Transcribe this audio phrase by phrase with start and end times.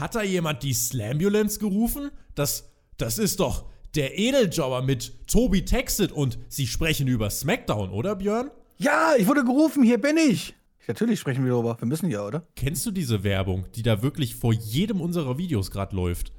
[0.00, 2.10] hat da jemand die Slambulance gerufen?
[2.34, 8.16] Das, das ist doch der Edeljobber mit Toby Texet und sie sprechen über SmackDown, oder
[8.16, 8.50] Björn?
[8.78, 10.54] Ja, ich wurde gerufen, hier bin ich.
[10.86, 11.76] Natürlich sprechen wir darüber.
[11.78, 12.42] Wir müssen ja, oder?
[12.56, 16.32] Kennst du diese Werbung, die da wirklich vor jedem unserer Videos gerade läuft?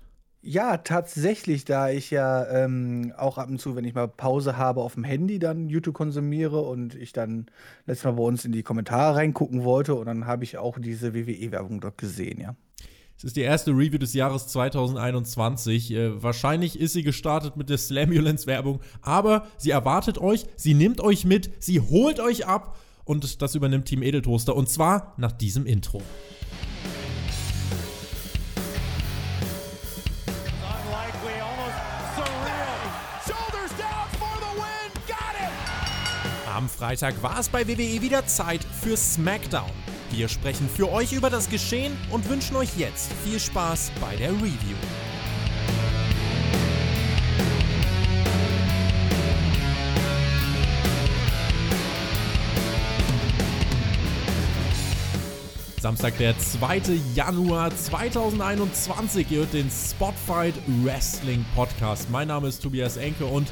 [0.43, 4.81] Ja, tatsächlich, da ich ja ähm, auch ab und zu, wenn ich mal Pause habe
[4.81, 7.45] auf dem Handy, dann YouTube konsumiere und ich dann
[7.85, 11.13] letztes Mal bei uns in die Kommentare reingucken wollte und dann habe ich auch diese
[11.13, 12.55] WWE-Werbung dort gesehen, ja.
[13.21, 15.91] Es ist die erste Review des Jahres 2021.
[15.91, 21.23] Äh, wahrscheinlich ist sie gestartet mit der Slamulence-Werbung, aber sie erwartet euch, sie nimmt euch
[21.23, 26.01] mit, sie holt euch ab und das übernimmt Team Edeltoaster und zwar nach diesem Intro.
[36.51, 39.69] Am Freitag war es bei WWE wieder Zeit für SmackDown.
[40.11, 44.31] Wir sprechen für euch über das Geschehen und wünschen euch jetzt viel Spaß bei der
[44.31, 44.75] Review.
[55.79, 56.81] Samstag, der 2.
[57.15, 59.31] Januar 2021.
[59.31, 62.09] Ihr hört den Spotfight Wrestling Podcast.
[62.11, 63.47] Mein Name ist Tobias Enke und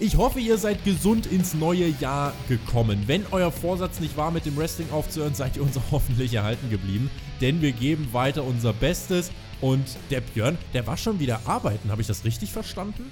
[0.00, 3.04] ich hoffe, ihr seid gesund ins neue Jahr gekommen.
[3.06, 7.10] Wenn euer Vorsatz nicht war, mit dem Wrestling aufzuhören, seid ihr uns hoffentlich erhalten geblieben.
[7.40, 9.30] Denn wir geben weiter unser Bestes.
[9.60, 11.90] Und der Björn, der war schon wieder arbeiten.
[11.90, 13.10] Habe ich das richtig verstanden?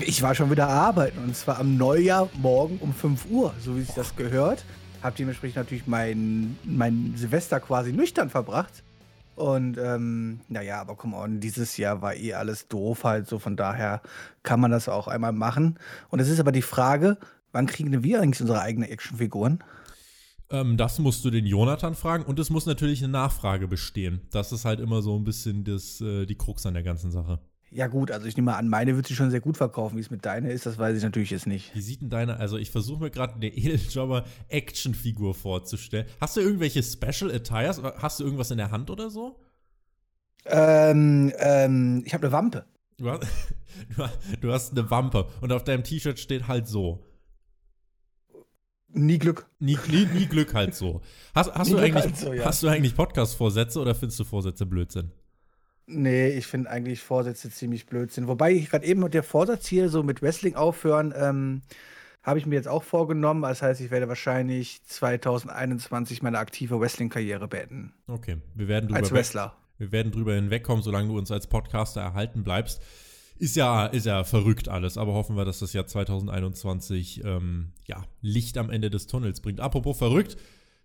[0.00, 1.18] Ich war schon wieder arbeiten.
[1.18, 4.64] Und zwar am Neujahr morgen um 5 Uhr, so wie sich das gehört
[5.06, 8.82] habe dementsprechend natürlich mein, mein Silvester quasi nüchtern verbracht.
[9.36, 13.56] Und ähm, naja, aber komm on, dieses Jahr war eh alles doof halt, so von
[13.56, 14.00] daher
[14.42, 15.78] kann man das auch einmal machen.
[16.08, 17.18] Und es ist aber die Frage,
[17.52, 19.62] wann kriegen wir eigentlich unsere eigenen Actionfiguren?
[20.50, 24.22] Ähm, das musst du den Jonathan fragen und es muss natürlich eine Nachfrage bestehen.
[24.30, 27.38] Das ist halt immer so ein bisschen das, äh, die Krux an der ganzen Sache.
[27.76, 29.98] Ja, gut, also ich nehme mal an, meine wird sich schon sehr gut verkaufen.
[29.98, 31.74] Wie es mit deiner ist, das weiß ich natürlich jetzt nicht.
[31.74, 36.06] Wie sieht denn deine, also ich versuche mir gerade eine Edeljobber Actionfigur vorzustellen.
[36.18, 37.82] Hast du irgendwelche Special Attires?
[37.82, 39.38] Hast du irgendwas in der Hand oder so?
[40.46, 42.64] Ähm, ähm, ich habe eine Wampe.
[43.94, 47.04] Du hast, du hast eine Wampe und auf deinem T-Shirt steht halt so.
[48.88, 49.50] Nie Glück.
[49.58, 51.02] Nie, nie, nie Glück halt so.
[51.34, 52.46] Hast, hast, du, eigentlich, halt so, ja.
[52.46, 55.12] hast du eigentlich Podcast-Vorsätze oder findest du Vorsätze Blödsinn?
[55.86, 58.26] Nee, ich finde eigentlich Vorsätze ziemlich Blödsinn.
[58.26, 61.62] Wobei ich gerade eben mit der Vorsatz hier so mit Wrestling aufhören, ähm,
[62.24, 63.42] habe ich mir jetzt auch vorgenommen.
[63.42, 67.92] Das heißt, ich werde wahrscheinlich 2021 meine aktive Wrestling-Karriere beenden.
[68.08, 69.56] Okay, wir werden drüber als Wrestler.
[69.78, 72.82] Wir werden drüber hinwegkommen, solange du uns als Podcaster erhalten bleibst.
[73.38, 78.02] Ist ja, ist ja verrückt alles, aber hoffen wir, dass das Jahr 2021 ähm, ja,
[78.22, 79.60] Licht am Ende des Tunnels bringt.
[79.60, 80.36] Apropos verrückt,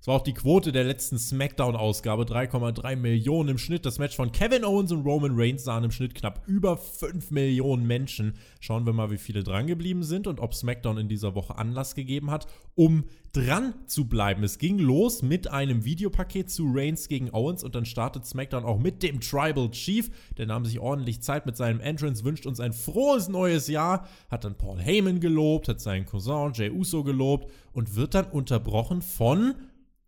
[0.01, 3.85] es war auch die Quote der letzten SmackDown-Ausgabe, 3,3 Millionen im Schnitt.
[3.85, 7.85] Das Match von Kevin Owens und Roman Reigns sahen im Schnitt knapp über 5 Millionen
[7.85, 8.33] Menschen.
[8.59, 12.31] Schauen wir mal, wie viele drangeblieben sind und ob SmackDown in dieser Woche Anlass gegeben
[12.31, 14.43] hat, um dran zu bleiben.
[14.43, 18.79] Es ging los mit einem Videopaket zu Reigns gegen Owens und dann startet SmackDown auch
[18.79, 20.09] mit dem Tribal Chief.
[20.35, 24.45] Der nahm sich ordentlich Zeit mit seinem Entrance, wünscht uns ein frohes neues Jahr, hat
[24.45, 29.53] dann Paul Heyman gelobt, hat seinen Cousin Jay Uso gelobt und wird dann unterbrochen von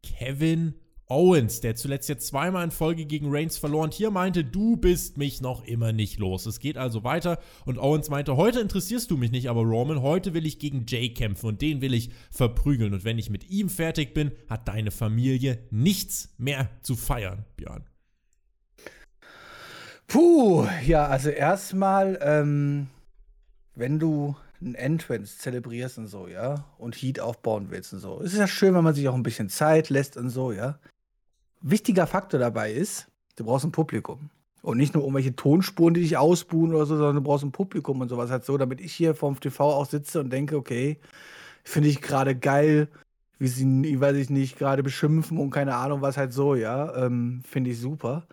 [0.04, 0.76] Kevin
[1.08, 5.42] Owens, der zuletzt jetzt zweimal in Folge gegen Reigns verloren, hier meinte, du bist mich
[5.42, 6.46] noch immer nicht los.
[6.46, 10.34] Es geht also weiter und Owens meinte, heute interessierst du mich nicht, aber Roman, heute
[10.34, 13.70] will ich gegen Jay kämpfen und den will ich verprügeln und wenn ich mit ihm
[13.70, 17.84] fertig bin, hat deine Familie nichts mehr zu feiern, Björn.
[20.08, 22.88] Puh, ja, also erstmal, ähm,
[23.76, 28.22] wenn du ein Entrance zelebrierst und so, ja, und Heat aufbauen willst und so.
[28.22, 30.80] Es ist ja schön, wenn man sich auch ein bisschen Zeit lässt und so, ja.
[31.62, 34.30] Wichtiger Faktor dabei ist, du brauchst ein Publikum.
[34.62, 38.00] Und nicht nur irgendwelche Tonspuren, die dich ausbuhen oder so, sondern du brauchst ein Publikum
[38.00, 41.00] und sowas halt so, damit ich hier vorm TV auch sitze und denke, okay,
[41.66, 42.88] finde ich gerade geil,
[43.40, 47.42] wie sie, weiß ich nicht, gerade beschimpfen und keine Ahnung was halt so, ja, ähm,
[47.46, 48.26] finde ich super.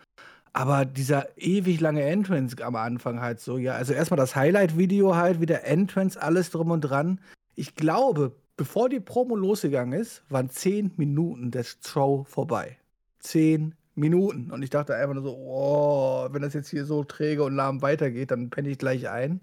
[0.52, 3.74] Aber dieser ewig lange Entrance am Anfang halt so, ja.
[3.74, 7.20] Also erstmal das Highlight-Video halt, wieder Entrance, alles drum und dran.
[7.54, 12.78] Ich glaube, bevor die Promo losgegangen ist, waren zehn Minuten der Show vorbei.
[13.20, 14.50] Zehn Minuten.
[14.50, 17.82] Und ich dachte einfach nur so, oh, wenn das jetzt hier so träge und lahm
[17.82, 19.40] weitergeht, dann penne ich gleich ein.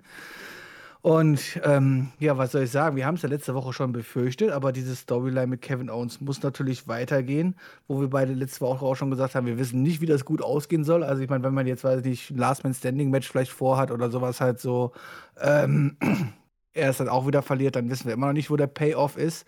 [1.08, 2.98] Und ähm, ja, was soll ich sagen?
[2.98, 6.44] Wir haben es ja letzte Woche schon befürchtet, aber diese Storyline mit Kevin Owens muss
[6.44, 7.56] natürlich weitergehen,
[7.88, 10.42] wo wir beide letzte Woche auch schon gesagt haben, wir wissen nicht, wie das gut
[10.42, 11.06] ausgehen soll.
[11.06, 13.90] Also ich meine, wenn man jetzt, weiß ich nicht, Last Man Standing Match vielleicht vorhat
[13.92, 14.92] oder sowas halt so,
[15.40, 15.96] ähm,
[16.74, 19.16] er es dann auch wieder verliert, dann wissen wir immer noch nicht, wo der Payoff
[19.16, 19.46] ist.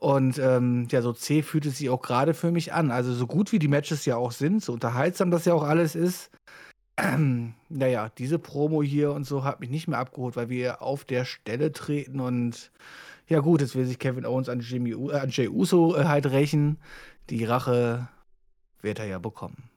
[0.00, 2.90] Und ähm, ja, so zäh fühlt es sich auch gerade für mich an.
[2.90, 5.94] Also so gut wie die Matches ja auch sind, so unterhaltsam das ja auch alles
[5.94, 6.32] ist,
[6.98, 11.04] ähm, naja, diese Promo hier und so hat mich nicht mehr abgeholt, weil wir auf
[11.04, 12.70] der Stelle treten und
[13.28, 16.26] ja gut, jetzt will sich Kevin Owens an, Jimmy, äh, an Jay Uso äh, halt
[16.26, 16.78] rächen.
[17.30, 18.08] Die Rache
[18.80, 19.70] wird er ja bekommen.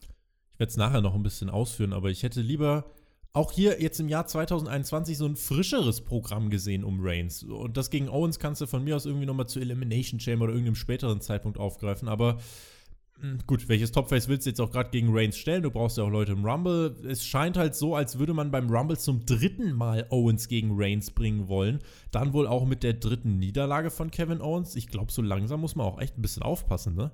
[0.54, 2.86] Ich werde es nachher noch ein bisschen ausführen, aber ich hätte lieber
[3.34, 7.44] auch hier jetzt im Jahr 2021 so ein frischeres Programm gesehen um Reigns.
[7.44, 10.54] Und das gegen Owens kannst du von mir aus irgendwie nochmal zu Elimination Chamber oder
[10.54, 12.08] irgendeinem späteren Zeitpunkt aufgreifen.
[12.08, 12.40] Aber
[13.48, 15.64] gut, welches Topface willst du jetzt auch gerade gegen Reigns stellen?
[15.64, 16.96] Du brauchst ja auch Leute im Rumble.
[17.08, 21.12] Es scheint halt so, als würde man beim Rumble zum dritten Mal Owens gegen Reigns
[21.12, 21.80] bringen wollen.
[22.12, 24.76] Dann wohl auch mit der dritten Niederlage von Kevin Owens.
[24.76, 27.12] Ich glaube, so langsam muss man auch echt ein bisschen aufpassen, ne?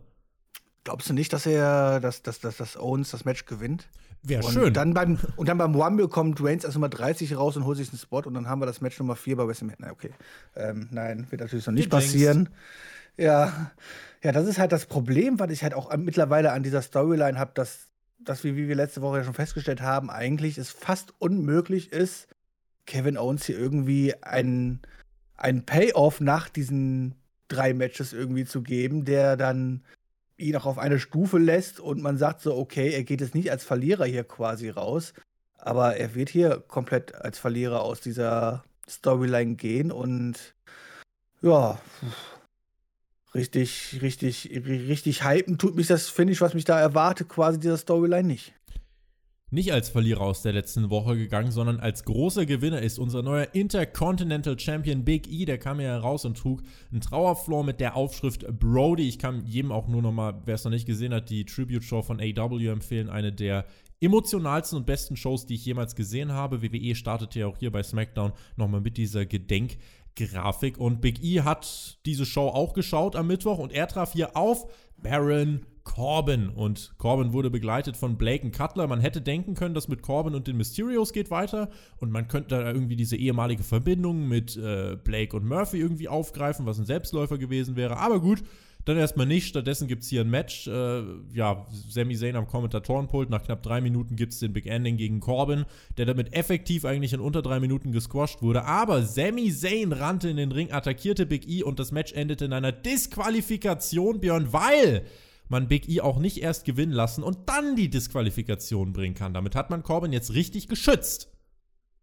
[0.83, 3.89] Glaubst du nicht, dass er, dass, dass, dass, dass Owens das Match gewinnt?
[4.23, 4.73] Wäre schön.
[4.73, 7.89] Dann beim, und dann beim Rumble kommt Reigns erst Nummer 30 raus und holt sich
[7.89, 9.91] einen Spot und dann haben wir das Match Nummer 4 bei WrestleMania.
[9.91, 10.11] Okay.
[10.55, 12.49] Ähm, nein, wird natürlich noch nicht passieren.
[13.17, 13.71] Ja.
[14.23, 17.51] Ja, das ist halt das Problem, was ich halt auch mittlerweile an dieser Storyline habe,
[17.53, 17.87] dass,
[18.19, 22.27] dass wir, wie wir letzte Woche ja schon festgestellt haben, eigentlich es fast unmöglich ist,
[22.87, 24.81] Kevin Owens hier irgendwie einen,
[25.35, 27.15] einen Payoff nach diesen
[27.47, 29.83] drei Matches irgendwie zu geben, der dann
[30.37, 33.51] ihn auch auf eine Stufe lässt und man sagt so, okay, er geht jetzt nicht
[33.51, 35.13] als Verlierer hier quasi raus,
[35.57, 40.55] aber er wird hier komplett als Verlierer aus dieser Storyline gehen und
[41.41, 41.79] ja,
[43.33, 47.77] richtig, richtig, richtig hypen tut mich das, finde ich, was mich da erwartet, quasi dieser
[47.77, 48.53] Storyline nicht
[49.49, 53.47] nicht als Verlierer aus der letzten Woche gegangen, sondern als großer Gewinner ist unser neuer
[53.53, 55.45] Intercontinental Champion Big E.
[55.45, 59.07] Der kam ja heraus und trug einen Trauerfloor mit der Aufschrift Brody.
[59.07, 62.19] Ich kann jedem auch nur nochmal, wer es noch nicht gesehen hat, die Tribute-Show von
[62.19, 63.09] AW empfehlen.
[63.09, 63.65] Eine der
[64.01, 66.61] emotionalsten und besten Shows, die ich jemals gesehen habe.
[66.61, 69.25] WWE startete ja auch hier bei SmackDown nochmal mit dieser
[70.17, 70.77] Gedenkgrafik.
[70.77, 74.69] Und Big E hat diese Show auch geschaut am Mittwoch und er traf hier auf
[74.97, 76.49] Baron Corbin.
[76.49, 78.87] Und Corbin wurde begleitet von Blake und Cutler.
[78.87, 81.69] Man hätte denken können, dass mit Corbin und den Mysterios geht weiter.
[81.97, 86.65] Und man könnte da irgendwie diese ehemalige Verbindung mit äh, Blake und Murphy irgendwie aufgreifen,
[86.65, 87.97] was ein Selbstläufer gewesen wäre.
[87.97, 88.43] Aber gut,
[88.87, 89.47] dann erstmal nicht.
[89.47, 90.67] Stattdessen gibt es hier ein Match.
[90.67, 91.03] Äh,
[91.33, 93.29] ja, Sami Zayn am Kommentatorenpult.
[93.29, 95.65] Nach knapp drei Minuten gibt es den Big Ending gegen Corbin,
[95.97, 98.65] der damit effektiv eigentlich in unter drei Minuten gesquasht wurde.
[98.65, 102.53] Aber Sami Zayn rannte in den Ring, attackierte Big E und das Match endete in
[102.53, 105.05] einer Disqualifikation, Björn, weil
[105.49, 109.33] man Big E auch nicht erst gewinnen lassen und dann die Disqualifikation bringen kann.
[109.33, 111.29] Damit hat man Corbin jetzt richtig geschützt.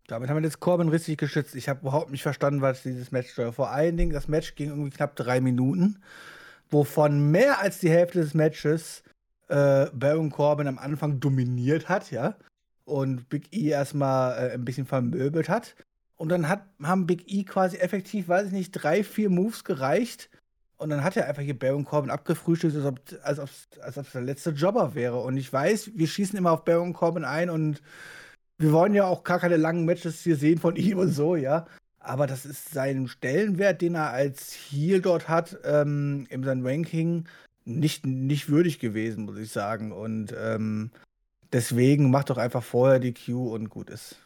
[0.06, 1.54] Damit haben wir jetzt Corbin richtig geschützt.
[1.54, 3.52] Ich habe überhaupt nicht verstanden, was dieses Match soll.
[3.52, 6.02] Vor allen Dingen, das Match ging irgendwie knapp drei Minuten,
[6.74, 9.02] wovon mehr als die Hälfte des Matches
[9.48, 12.36] äh, Baron Corbin am Anfang dominiert hat, ja.
[12.84, 15.74] Und Big E erstmal äh, ein bisschen vermöbelt hat.
[16.16, 20.28] Und dann hat, haben Big E quasi effektiv, weiß ich nicht, drei, vier Moves gereicht,
[20.76, 23.48] und dann hat er einfach hier Baron Corbin abgefrühstückt, als ob, als, ob,
[23.80, 25.20] als ob es der letzte Jobber wäre.
[25.20, 27.80] Und ich weiß, wir schießen immer auf Baron Corbin ein und
[28.58, 31.66] wir wollen ja auch gar keine langen Matches hier sehen von ihm und so, ja.
[32.04, 37.24] Aber das ist sein Stellenwert, den er als Heel dort hat, ähm, in seinem Ranking,
[37.64, 39.90] nicht, nicht würdig gewesen, muss ich sagen.
[39.90, 40.90] Und ähm,
[41.52, 44.16] deswegen macht doch einfach vorher die Q und gut ist.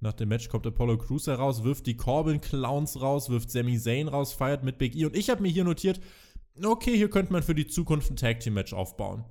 [0.00, 4.08] Nach dem Match kommt Apollo Crews heraus, wirft die Corbin Clowns raus, wirft Sami Zayn
[4.08, 5.06] raus, feiert mit Big E.
[5.06, 6.00] Und ich habe mir hier notiert,
[6.62, 9.24] okay, hier könnte man für die Zukunft ein Tag Team Match aufbauen.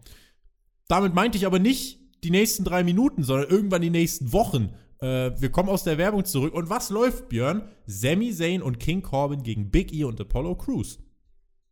[0.88, 4.74] Damit meinte ich aber nicht die nächsten drei Minuten, sondern irgendwann die nächsten Wochen.
[5.02, 6.54] Äh, wir kommen aus der Werbung zurück.
[6.54, 7.64] Und was läuft, Björn?
[7.88, 11.00] Sami Zayn und King Corbin gegen Big E und Apollo Crews.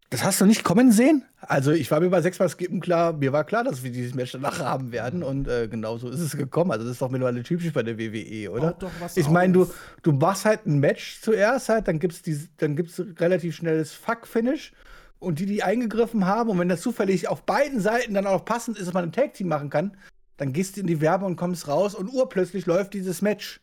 [0.10, 1.24] Das hast du nicht kommen sehen?
[1.40, 4.32] Also ich war mir bei sechsmal Skippen klar, mir war klar, dass wir dieses Match
[4.32, 6.72] danach haben werden und äh, genau so ist es gekommen.
[6.72, 8.72] Also das ist doch mittlerweile typisch bei der WWE, oder?
[8.72, 12.40] Doch, doch, ich meine, du, du machst halt ein Match zuerst halt, dann gibt's die,
[12.58, 14.74] dann gibt's relativ schnelles Fuck-Finish
[15.20, 18.80] und die, die eingegriffen haben und wenn das zufällig auf beiden Seiten dann auch passend
[18.80, 19.96] ist, dass man ein Tag-Team machen kann,
[20.40, 23.60] dann gehst du in die Werbung und kommst raus und urplötzlich läuft dieses Match.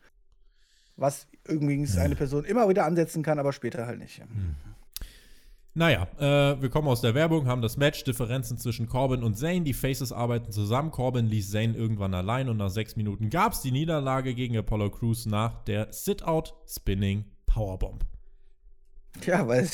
[0.96, 4.20] Was übrigens eine Person immer wieder ansetzen kann, aber später halt nicht.
[4.20, 4.54] Mhm.
[5.72, 9.62] Naja, äh, wir kommen aus der Werbung, haben das Match, Differenzen zwischen Corbin und Zane.
[9.62, 10.90] Die Faces arbeiten zusammen.
[10.90, 14.90] Corbin ließ Zane irgendwann allein und nach sechs Minuten gab es die Niederlage gegen Apollo
[14.90, 18.04] Crews nach der Sit-Out Spinning Powerbomb.
[19.24, 19.68] Ja, weil, weil,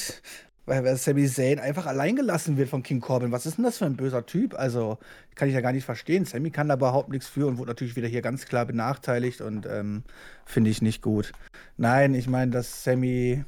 [0.67, 3.33] weil Sami Zayn einfach allein gelassen wird von King Corbin.
[3.33, 4.55] Was ist denn das für ein böser Typ?
[4.55, 4.99] Also,
[5.35, 6.25] kann ich ja gar nicht verstehen.
[6.25, 9.67] Sammy kann da überhaupt nichts für und wurde natürlich wieder hier ganz klar benachteiligt und
[9.67, 10.05] ähm,
[10.45, 11.33] finde ich nicht gut.
[11.77, 13.45] Nein, ich meine, dass Sammy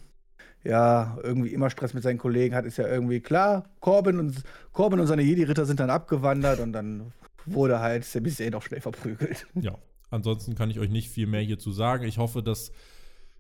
[0.64, 3.68] ja, irgendwie immer Stress mit seinen Kollegen hat, ist ja irgendwie klar.
[3.80, 4.42] Corbin und,
[4.73, 7.12] Corbin und seine Jedi-Ritter sind dann abgewandert und dann
[7.44, 9.47] wurde halt Sami Zayn auch schnell verprügelt.
[9.61, 9.76] Ja,
[10.11, 12.04] ansonsten kann ich euch nicht viel mehr hierzu sagen.
[12.04, 12.73] Ich hoffe, dass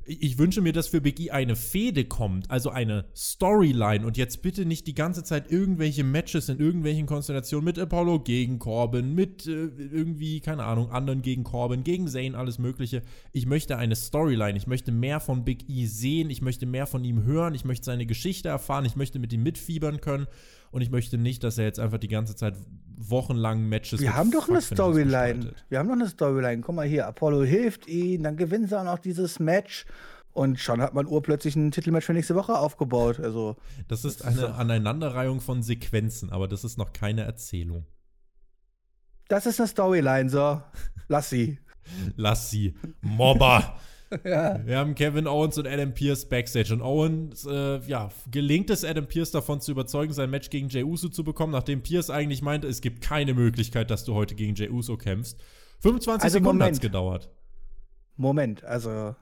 [0.06, 4.06] ich wünsche mir, dass für Big E eine Fehde kommt, also eine Storyline.
[4.06, 8.58] Und jetzt bitte nicht die ganze Zeit irgendwelche Matches in irgendwelchen Konstellationen mit Apollo gegen
[8.58, 13.02] Corbin, mit äh, irgendwie, keine Ahnung, anderen gegen Corbin, gegen Zane, alles Mögliche.
[13.32, 17.04] Ich möchte eine Storyline, ich möchte mehr von Big E sehen, ich möchte mehr von
[17.04, 20.26] ihm hören, ich möchte seine Geschichte erfahren, ich möchte mit ihm mitfiebern können.
[20.70, 22.56] Und ich möchte nicht, dass er jetzt einfach die ganze Zeit
[22.96, 25.52] wochenlang Matches Wir haben doch eine Storyline.
[25.68, 26.62] Wir haben doch eine Storyline.
[26.62, 29.86] Guck mal hier, Apollo hilft ihm, dann gewinnen sie auch noch dieses Match.
[30.32, 33.20] Und schon hat man urplötzlich ein Titelmatch für nächste Woche aufgebaut.
[33.20, 37.86] Also, das ist eine Aneinanderreihung von Sequenzen, aber das ist noch keine Erzählung.
[39.28, 40.60] Das ist eine Storyline, so.
[41.08, 41.58] Lass sie.
[42.16, 42.74] Lass sie.
[43.00, 43.78] Mobber.
[44.24, 44.64] Ja.
[44.64, 46.72] Wir haben Kevin Owens und Adam Pierce backstage.
[46.72, 50.84] Und Owens, äh, ja, gelingt es Adam Pierce davon zu überzeugen, sein Match gegen Jey
[50.84, 54.54] Uso zu bekommen, nachdem Pierce eigentlich meinte, es gibt keine Möglichkeit, dass du heute gegen
[54.54, 55.40] Jey Uso kämpfst.
[55.80, 57.30] 25 also Sekunden hat es gedauert.
[58.16, 59.14] Moment, also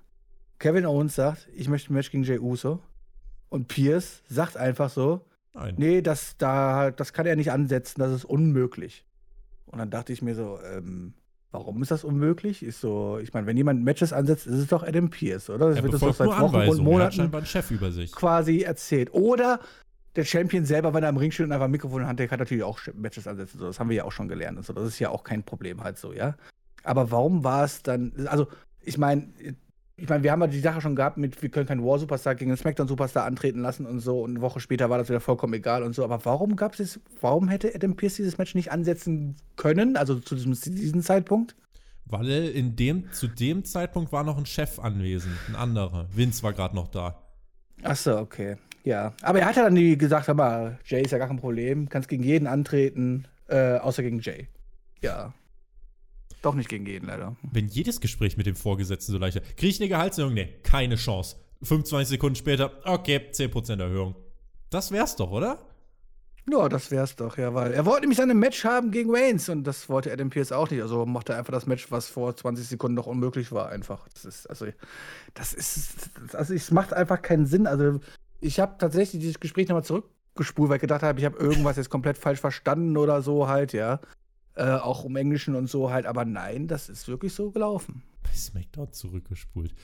[0.58, 2.80] Kevin Owens sagt, ich möchte ein Match gegen Jey Uso.
[3.48, 5.74] Und Pierce sagt einfach so, Nein.
[5.76, 9.04] nee, das, da, das kann er nicht ansetzen, das ist unmöglich.
[9.66, 11.14] Und dann dachte ich mir so, ähm,
[11.52, 12.62] Warum ist das unmöglich?
[12.62, 15.68] Ist so, ich meine, wenn jemand Matches ansetzt, ist es doch Adam Pierce, oder?
[15.68, 18.10] Das er wird uns doch seit Wochen und Monaten scheinbar einen Chef über sich.
[18.12, 19.12] quasi erzählt.
[19.12, 19.60] Oder
[20.16, 22.20] der Champion selber, wenn er am Ring steht und einfach ein Mikrofon in der Hand
[22.20, 23.58] hat, kann natürlich auch Matches ansetzen.
[23.58, 24.72] So, das haben wir ja auch schon gelernt und so.
[24.72, 26.36] Das ist ja auch kein Problem halt so, ja.
[26.84, 28.48] Aber warum war es dann, also
[28.80, 29.28] ich meine,
[30.02, 32.50] ich meine, wir haben ja die Sache schon gehabt mit, wir können keinen War-Superstar gegen
[32.50, 34.22] einen Smackdown-Superstar antreten lassen und so.
[34.22, 36.02] Und eine Woche später war das wieder vollkommen egal und so.
[36.02, 40.34] Aber warum gab es warum hätte Adam Pierce dieses Match nicht ansetzen können, also zu
[40.34, 41.54] diesem, diesem Zeitpunkt?
[42.06, 46.08] Weil in dem, zu dem Zeitpunkt war noch ein Chef anwesend, ein anderer.
[46.12, 47.22] Vince war gerade noch da.
[47.84, 48.56] Ach so, okay.
[48.82, 49.12] Ja.
[49.22, 51.88] Aber er hat ja dann nie gesagt, hör mal, Jay ist ja gar kein Problem,
[51.88, 54.48] kannst gegen jeden antreten, äh, außer gegen Jay.
[55.00, 55.32] Ja.
[56.42, 57.36] Doch nicht gegen jeden, leider.
[57.42, 59.56] Wenn jedes Gespräch mit dem Vorgesetzten so leicht ist.
[59.56, 60.34] Kriege ich eine Gehaltserhöhung?
[60.34, 61.36] Nee, keine Chance.
[61.62, 64.16] 25 Sekunden später, okay, 10% Erhöhung.
[64.70, 65.58] Das wär's doch, oder?
[66.50, 69.62] Ja, das wär's doch, ja, weil er wollte nämlich seine Match haben gegen Reigns und
[69.62, 70.82] das wollte Adam Pierce auch nicht.
[70.82, 74.08] Also macht er einfach das Match, was vor 20 Sekunden noch unmöglich war, einfach.
[74.08, 74.66] Das ist, also,
[75.34, 77.68] das ist, also es macht einfach keinen Sinn.
[77.68, 78.00] Also,
[78.40, 81.90] ich habe tatsächlich dieses Gespräch nochmal zurückgespult, weil ich gedacht habe, ich habe irgendwas jetzt
[81.90, 84.00] komplett falsch verstanden oder so halt, ja.
[84.54, 88.02] Äh, auch um Englischen und so halt, aber nein, das ist wirklich so gelaufen.
[88.22, 89.74] Bei SmackDown zurückgespult.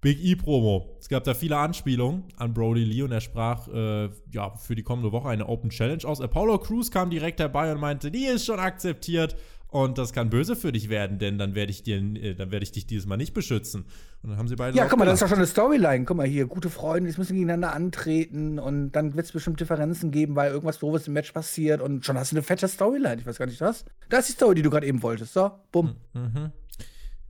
[0.00, 0.96] Big E-Promo.
[1.00, 4.82] Es gab da viele Anspielungen an Brody Lee und er sprach äh, ja, für die
[4.82, 6.20] kommende Woche eine Open Challenge aus.
[6.20, 9.36] Apollo Crews kam direkt dabei und meinte, die ist schon akzeptiert
[9.68, 12.62] und das kann böse für dich werden, denn dann werde ich dir, äh, dann werde
[12.62, 13.86] ich dich dieses Mal nicht beschützen.
[14.22, 14.76] Und dann haben sie beide.
[14.76, 16.04] Ja, guck mal, das ist doch schon eine Storyline.
[16.04, 20.10] Guck mal hier, gute Freunde, die müssen gegeneinander antreten und dann wird es bestimmt Differenzen
[20.10, 23.20] geben, weil irgendwas doofes im Match passiert und schon hast du eine fette Storyline.
[23.20, 23.84] Ich weiß gar nicht was.
[24.08, 25.32] Das ist die Story, die du gerade eben wolltest.
[25.32, 25.96] So, bumm.
[26.14, 26.52] Mhm.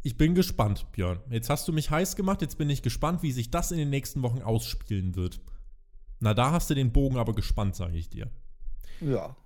[0.02, 1.19] Ich bin gespannt, Björn.
[1.31, 3.90] Jetzt hast du mich heiß gemacht, jetzt bin ich gespannt, wie sich das in den
[3.90, 5.40] nächsten Wochen ausspielen wird.
[6.21, 8.31] Na, da hast du den Bogen aber gespannt, sage ich dir.
[9.00, 9.37] Ja.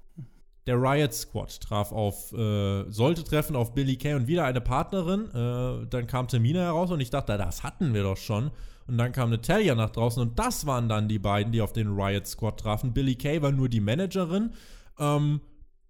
[0.67, 5.31] Der Riot Squad traf auf, äh, sollte treffen auf Billy Kay und wieder eine Partnerin.
[5.31, 8.50] Äh, dann kam Termina heraus und ich dachte, das hatten wir doch schon.
[8.87, 11.88] Und dann kam Natalia nach draußen und das waren dann die beiden, die auf den
[11.88, 12.93] Riot Squad trafen.
[12.93, 14.52] Billy Kay war nur die Managerin.
[14.99, 15.40] Ähm,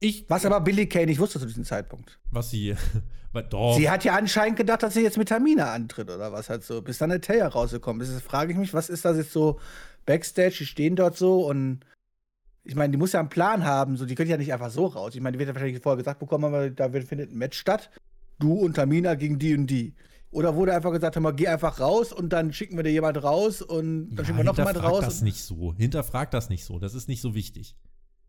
[0.01, 2.19] ich, was aber Billy Kay nicht wusste zu diesem Zeitpunkt.
[2.31, 2.75] Was sie.
[3.51, 3.77] doch.
[3.77, 6.81] Sie hat ja anscheinend gedacht, dass sie jetzt mit Tamina antritt oder was halt so.
[6.81, 8.23] Bis dann Taya rausgekommen ist.
[8.23, 9.61] frage ich mich, was ist das jetzt so
[10.07, 10.57] Backstage?
[10.61, 11.81] Die stehen dort so und.
[12.71, 13.97] Ich meine, die muss ja einen Plan haben.
[13.97, 15.17] So, die können ja nicht einfach so raus.
[15.17, 17.91] Ich meine, die wird ja wahrscheinlich vorher gesagt bekommen, aber da findet ein Match statt.
[18.39, 19.97] Du und Tamina gegen die und die.
[20.31, 23.21] Oder wurde einfach gesagt, hör mal, geh einfach raus und dann schicken wir dir jemand
[23.25, 24.85] raus und dann ja, schicken wir noch jemand raus.
[24.85, 25.75] Hinterfrag das nicht so.
[25.75, 26.79] Hinterfrag das nicht so.
[26.79, 27.75] Das ist nicht so wichtig.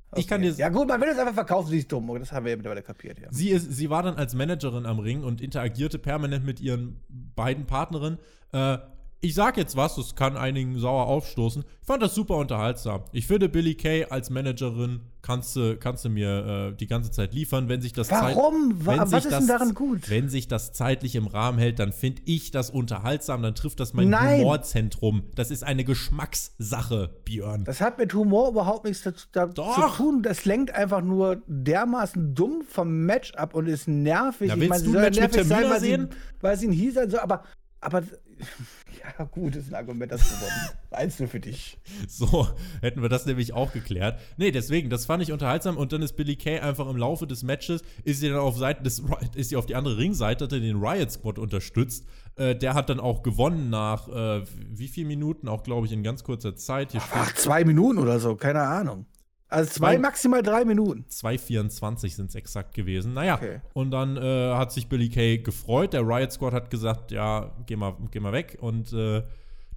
[0.10, 0.22] Okay.
[0.22, 2.12] Ich kann dir ja gut, man will es einfach verkaufen, sie ist dumm.
[2.18, 3.28] Das haben wir ja mittlerweile kapiert, ja.
[3.30, 7.00] Sie, ist, sie war dann als Managerin am Ring und interagierte permanent mit ihren
[7.36, 8.18] beiden Partnerinnen.
[8.54, 8.80] Äh,
[9.24, 11.64] ich sag jetzt was, das kann einigen sauer aufstoßen.
[11.82, 13.04] Ich fand das super unterhaltsam.
[13.12, 17.32] Ich finde, Billy Kay als Managerin kannst du, kannst du mir äh, die ganze Zeit
[17.36, 18.80] liefern, wenn sich das Warum?
[18.80, 20.10] Zeit, wenn Was ist das, denn daran gut?
[20.10, 23.94] Wenn sich das zeitlich im Rahmen hält, dann finde ich das unterhaltsam, dann trifft das
[23.94, 24.42] mein Nein.
[24.42, 25.24] Humorzentrum.
[25.36, 27.64] Das ist eine Geschmackssache, Björn.
[27.64, 29.64] Das hat mit Humor überhaupt nichts zu, da, zu
[29.98, 30.24] tun.
[30.24, 34.50] Das lenkt einfach nur dermaßen dumm vom Match ab und ist nervig.
[34.50, 36.08] Ja, willst ich meine, du ein Match mit sein, weil sehen?
[36.10, 37.44] Sie, weil sie ihn hieß, also, aber,
[37.82, 38.02] aber
[39.18, 40.70] ja, gut, ist ein Argument, das gewonnen.
[40.92, 41.78] Eins nur für dich.
[42.08, 42.48] So,
[42.82, 44.20] hätten wir das nämlich auch geklärt.
[44.38, 47.44] Nee, deswegen, das fand ich unterhaltsam und dann ist Billy Kay einfach im Laufe des
[47.44, 49.04] Matches, ist sie dann auf Seiten des
[49.36, 52.06] ist sie auf die andere Ringseite, hat den Riot Squad unterstützt.
[52.36, 56.04] Äh, der hat dann auch gewonnen nach äh, wie viel Minuten, auch glaube ich in
[56.04, 56.92] ganz kurzer Zeit.
[56.92, 59.06] Hier Ach, zwei Minuten oder so, keine Ahnung.
[59.52, 61.06] Also zwei, maximal drei Minuten.
[61.10, 63.14] 2,24 sind es exakt gewesen.
[63.14, 63.60] Naja, okay.
[63.74, 65.92] und dann äh, hat sich Billy Kay gefreut.
[65.92, 68.58] Der Riot Squad hat gesagt, ja, geh mal, geh mal weg.
[68.62, 69.24] Und äh,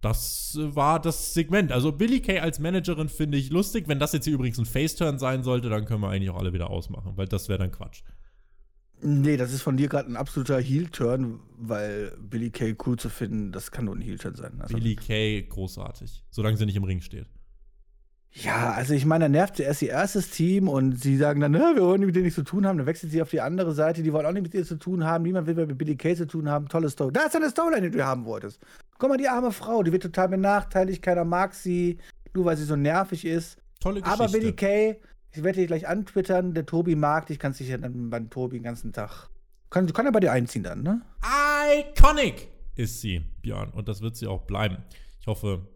[0.01, 1.73] das war das Segment.
[1.73, 3.89] Also Billy Kay als Managerin finde ich lustig.
[3.89, 6.53] Wenn das jetzt hier übrigens ein Face-Turn sein sollte, dann können wir eigentlich auch alle
[6.53, 8.03] wieder ausmachen, weil das wäre dann Quatsch.
[9.03, 13.51] Nee, das ist von dir gerade ein absoluter Heel-Turn, weil Billy Kay cool zu finden,
[13.51, 14.61] das kann nur ein Heel-Turn sein.
[14.61, 17.27] Also Billy Kay großartig, solange sie nicht im Ring steht.
[18.37, 21.55] Ja, also ich meine, da nervt sie erst ihr erstes Team und sie sagen dann,
[21.55, 22.79] wir wollen mit denen nichts zu tun haben.
[22.79, 25.05] Dann wechselt sie auf die andere Seite, die wollen auch nicht mit ihr zu tun
[25.05, 25.23] haben.
[25.23, 26.69] Niemand will mit Billy Kay zu tun haben.
[26.69, 27.13] Tolle Story.
[27.13, 28.61] Da ist eine Storyline, die du haben wolltest.
[28.99, 31.99] Guck mal, die arme Frau, die wird total benachteiligt, keiner mag sie,
[32.35, 33.57] nur weil sie so nervig ist.
[33.81, 34.25] Tolle Geschichte.
[34.25, 34.97] Aber Billy Kay,
[35.31, 38.59] ich werde dich gleich antwittern, der Tobi mag dich, kannst dich ja dann beim Tobi
[38.59, 39.29] den ganzen Tag.
[39.71, 41.03] Kann, kann er bei dir einziehen dann, ne?
[41.23, 43.71] Iconic ist sie, Björn.
[43.71, 44.79] Und das wird sie auch bleiben.
[45.21, 45.67] Ich hoffe,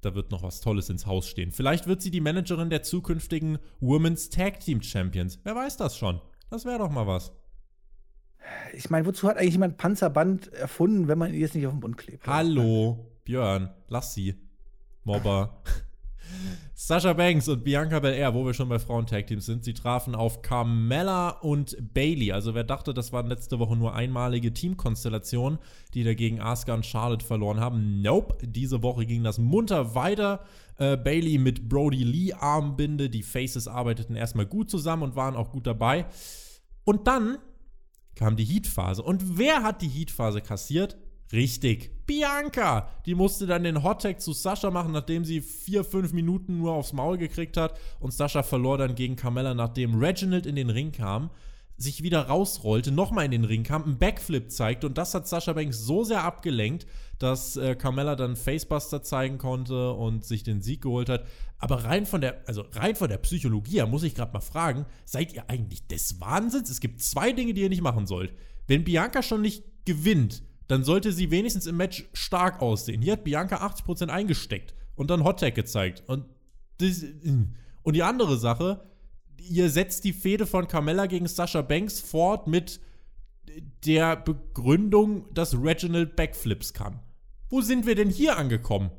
[0.00, 1.52] da wird noch was Tolles ins Haus stehen.
[1.52, 5.40] Vielleicht wird sie die Managerin der zukünftigen Women's Tag Team Champions.
[5.44, 6.20] Wer weiß das schon?
[6.50, 7.32] Das wäre doch mal was.
[8.72, 11.80] Ich meine, wozu hat eigentlich jemand Panzerband erfunden, wenn man ihr jetzt nicht auf den
[11.80, 12.26] Bund klebt?
[12.26, 14.34] Hallo, Björn, lass sie.
[15.04, 15.62] Mobber.
[16.74, 21.30] Sasha Banks und Bianca Belair, wo wir schon bei Frauen-Tag-Teams sind, sie trafen auf Carmella
[21.30, 22.32] und Bailey.
[22.32, 25.58] Also wer dachte, das waren letzte Woche nur einmalige Teamkonstellationen,
[25.94, 28.00] die dagegen Asuka und Charlotte verloren haben.
[28.00, 30.44] Nope, diese Woche ging das munter weiter.
[30.76, 33.10] Äh, Bailey mit Brody Lee Armbinde.
[33.10, 36.06] Die Faces arbeiteten erstmal gut zusammen und waren auch gut dabei.
[36.84, 37.38] Und dann
[38.14, 39.02] kam die Heat-Phase.
[39.02, 40.96] Und wer hat die Heat-Phase kassiert?
[41.32, 42.06] Richtig.
[42.06, 46.72] Bianca, die musste dann den Hottag zu Sascha machen, nachdem sie vier, fünf Minuten nur
[46.72, 47.78] aufs Maul gekriegt hat.
[48.00, 51.30] Und Sascha verlor dann gegen Carmella, nachdem Reginald in den Ring kam,
[51.76, 54.88] sich wieder rausrollte, nochmal in den Ring kam, einen Backflip zeigte.
[54.88, 56.86] Und das hat Sascha Banks so sehr abgelenkt,
[57.18, 61.24] dass äh, Carmella dann Facebuster zeigen konnte und sich den Sieg geholt hat.
[61.58, 65.32] Aber rein von der, also rein von der Psychologie muss ich gerade mal fragen, seid
[65.34, 66.70] ihr eigentlich des Wahnsinns?
[66.70, 68.32] Es gibt zwei Dinge, die ihr nicht machen sollt.
[68.66, 73.02] Wenn Bianca schon nicht gewinnt, dann sollte sie wenigstens im Match stark aussehen.
[73.02, 76.02] Hier hat Bianca 80% eingesteckt und dann Hottag gezeigt.
[76.06, 76.26] Und,
[76.78, 77.04] das,
[77.82, 78.84] und die andere Sache,
[79.38, 82.80] ihr setzt die Fehde von Carmella gegen Sasha Banks fort mit
[83.86, 87.00] der Begründung, dass Reginald Backflips kann.
[87.48, 88.90] Wo sind wir denn hier angekommen?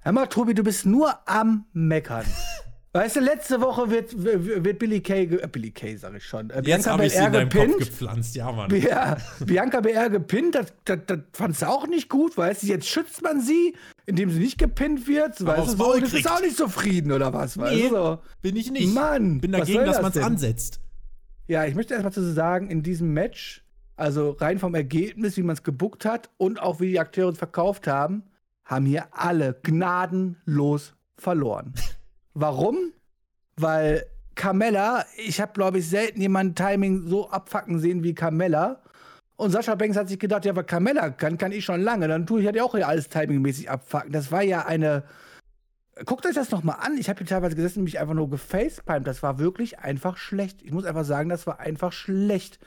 [0.00, 2.26] Hör mal, Tobi, du bist nur am Meckern.
[2.98, 6.62] Weißt du, letzte Woche wird, wird Billy Kay, äh, Billy Kay sag ich schon, äh,
[6.64, 7.74] Jetzt habe ich sie in deinem gepinnt.
[7.74, 8.74] Kopf gepflanzt, ja, Mann.
[8.74, 12.88] Ja, Bianca BR gepinnt, das, das, das fandst du auch nicht gut, weißt du, jetzt
[12.88, 16.40] schützt man sie, indem sie nicht gepinnt wird, Aber weißt du, so, das ist auch
[16.40, 18.18] nicht zufrieden, oder was, weißt nee, du?
[18.42, 18.92] bin ich nicht.
[18.92, 20.80] Mann, bin dagegen, dass man es ansetzt.
[21.46, 25.54] Ja, ich möchte erstmal zu sagen, in diesem Match, also rein vom Ergebnis, wie man
[25.54, 28.24] es gebuckt hat und auch wie die Akteure es verkauft haben,
[28.64, 31.74] haben hier alle gnadenlos verloren.
[32.40, 32.92] Warum?
[33.56, 38.80] Weil Carmella, ich habe, glaube ich, selten jemanden Timing so abfacken sehen wie Carmella.
[39.34, 42.06] Und Sascha Banks hat sich gedacht, ja, aber Carmella kann, kann ich schon lange.
[42.06, 44.12] Dann tue ich halt auch alles timingmäßig abfacken.
[44.12, 45.02] Das war ja eine.
[46.04, 46.96] Guckt euch das nochmal an.
[46.96, 49.08] Ich habe hier teilweise gesessen und mich einfach nur gefacepalmt.
[49.08, 50.62] Das war wirklich einfach schlecht.
[50.62, 52.60] Ich muss einfach sagen, das war einfach schlecht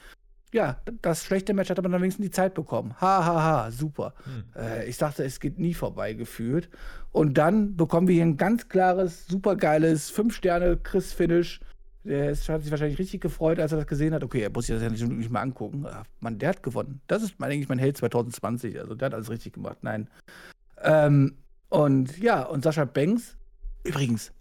[0.52, 2.94] ja, das schlechte Match hat aber dann wenigstens die Zeit bekommen.
[3.00, 4.14] Ha, ha, ha, super.
[4.24, 4.44] Hm.
[4.54, 6.68] Äh, ich dachte, es geht nie vorbei gefühlt.
[7.10, 11.60] Und dann bekommen wir hier ein ganz klares, supergeiles 5-Sterne-Chris-Finish.
[12.04, 14.24] Der ist, hat sich wahrscheinlich richtig gefreut, als er das gesehen hat.
[14.24, 15.86] Okay, er muss sich das ja nicht, nicht mal angucken.
[15.88, 17.00] Ach, Mann, der hat gewonnen.
[17.06, 18.78] Das ist, mein, eigentlich mein Held 2020.
[18.78, 19.78] Also, der hat alles richtig gemacht.
[19.82, 20.08] Nein.
[20.82, 21.36] Ähm,
[21.68, 23.36] und ja, und Sascha Banks,
[23.84, 24.32] übrigens,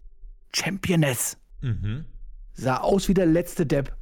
[0.53, 1.37] Championess.
[1.61, 2.03] Mhm.
[2.53, 3.95] Sah aus wie der letzte Depp.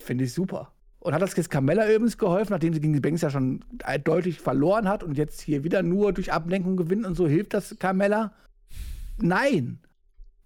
[0.00, 0.72] Finde ich super.
[1.00, 3.64] Und hat das jetzt Carmella übrigens geholfen, nachdem sie gegen die Banks ja schon
[4.04, 7.76] deutlich verloren hat und jetzt hier wieder nur durch Ablenkung gewinnt und so hilft das
[7.78, 8.34] Carmella?
[9.16, 9.78] Nein,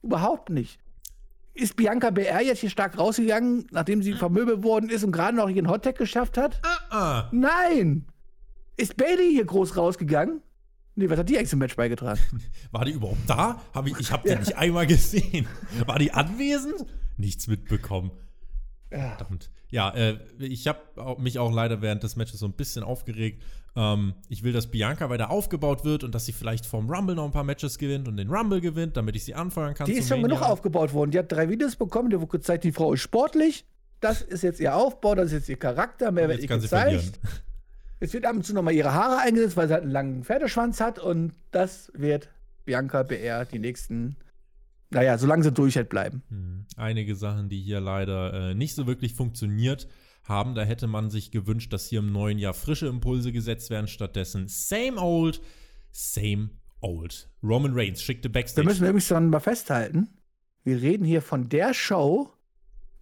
[0.03, 0.79] überhaupt nicht.
[1.55, 5.49] Ist Bianca BR jetzt hier stark rausgegangen, nachdem sie vermöbelt worden ist und gerade noch
[5.49, 6.61] ihren Hottag geschafft hat?
[6.65, 7.25] Uh -uh.
[7.33, 8.07] Nein!
[8.77, 10.41] Ist Bailey hier groß rausgegangen?
[10.97, 12.21] Nee, was hat die eigentlich zum Match beigetragen?
[12.73, 13.61] War die überhaupt da?
[13.73, 14.35] Hab ich ich habe ja.
[14.35, 15.47] die nicht einmal gesehen.
[15.87, 16.87] War die anwesend?
[17.17, 18.13] Nichts mitbekommen.
[18.95, 19.17] Ja.
[19.17, 19.51] Verdammt.
[19.71, 20.81] Ja, äh, ich habe
[21.19, 23.43] mich auch leider während des Matches so ein bisschen aufgeregt.
[23.77, 27.25] Ähm, ich will, dass Bianca weiter aufgebaut wird und dass sie vielleicht vom Rumble noch
[27.25, 29.87] ein paar Matches gewinnt und den Rumble gewinnt, damit ich sie anfeuern kann.
[29.87, 31.11] Die ist schon genug aufgebaut worden.
[31.11, 33.65] Die hat drei Videos bekommen, die wurde gezeigt, die Frau ist sportlich.
[34.01, 36.13] Das ist jetzt ihr Aufbau, das ist jetzt ihr Charakter.
[36.13, 37.19] Mehr wird ihr gezeigt.
[38.01, 40.81] Jetzt wird ab und zu nochmal ihre Haare eingesetzt, weil sie halt einen langen Pferdeschwanz
[40.81, 42.29] hat und das wird
[42.65, 44.17] Bianca BR die nächsten
[44.95, 46.23] naja, solange sie durch halt bleiben.
[46.29, 46.67] Hm.
[46.77, 49.89] Einige Sachen, die hier leider äh, nicht so wirklich funktioniert
[50.23, 50.55] haben.
[50.55, 53.89] Da hätte man sich gewünscht, dass hier im neuen Jahr frische Impulse gesetzt werden.
[53.89, 55.41] Stattdessen same old,
[55.91, 57.29] same old.
[57.43, 58.65] Roman Reigns schickte Backstage.
[58.65, 60.09] Da müssen wir übrigens dann mal festhalten.
[60.63, 62.31] Wir reden hier von der Show,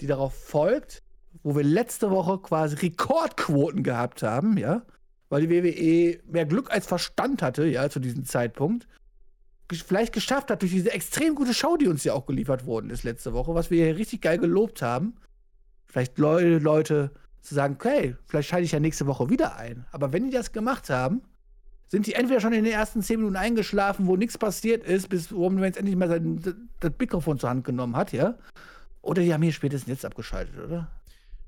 [0.01, 1.03] die darauf folgt,
[1.43, 4.83] wo wir letzte Woche quasi Rekordquoten gehabt haben, ja,
[5.29, 8.89] weil die WWE mehr Glück als Verstand hatte, ja, zu diesem Zeitpunkt.
[9.71, 13.05] Vielleicht geschafft hat durch diese extrem gute Show, die uns ja auch geliefert worden ist
[13.05, 15.15] letzte Woche, was wir hier richtig geil gelobt haben.
[15.87, 19.85] Vielleicht Leute, Leute zu sagen, okay, vielleicht schalte ich ja nächste Woche wieder ein.
[19.91, 21.23] Aber wenn die das gemacht haben,
[21.89, 25.31] sind die entweder schon in den ersten zehn Minuten eingeschlafen, wo nichts passiert ist, bis
[25.33, 26.41] Roman Reigns endlich mal sein,
[26.81, 28.39] das Mikrofon zur Hand genommen hat, ja?
[29.03, 30.91] Oder die haben hier spätestens jetzt abgeschaltet, oder?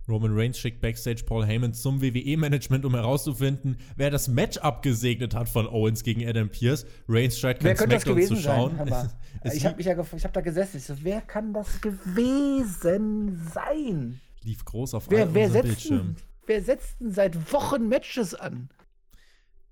[0.09, 5.49] Roman Reigns schickt Backstage Paul Heyman zum WWE-Management, um herauszufinden, wer das Match abgesegnet hat
[5.49, 6.85] von Owens gegen Adam Pierce.
[7.09, 8.79] Reigns scheint kein Smackdown zu schauen.
[9.53, 10.77] ich habe ja, hab da gesessen.
[10.77, 14.21] Ich so, wer kann das gewesen sein?
[14.43, 16.17] Lief groß auf wer, wer Bildschirm.
[16.47, 18.69] Wer setzt denn seit Wochen Matches an?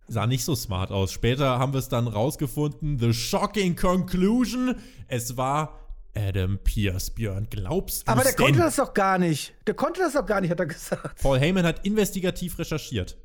[0.09, 1.13] Sah nicht so smart aus.
[1.13, 2.99] Später haben wir es dann rausgefunden.
[2.99, 4.77] The shocking conclusion.
[5.09, 5.82] Es war
[6.15, 8.45] Adam Pierce, Björn, glaubst du Aber der denn?
[8.45, 9.55] konnte das doch gar nicht.
[9.67, 11.23] Der konnte das doch gar nicht, hat er gesagt.
[11.23, 13.17] Paul Heyman hat investigativ recherchiert.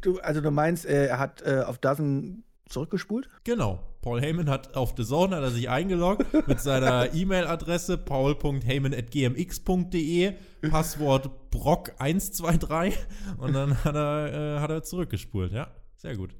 [0.00, 3.28] Du, also du meinst, äh, er hat äh, auf Dozen zurückgespult?
[3.44, 3.80] Genau.
[4.02, 10.34] Paul Heyman hat auf The Zone hat er sich eingeloggt mit seiner E-Mail-Adresse paul.heyman.gmx.de,
[10.70, 12.94] Passwort Brock123
[13.38, 15.52] und dann hat er, äh, hat er zurückgespult.
[15.52, 16.34] Ja, sehr gut.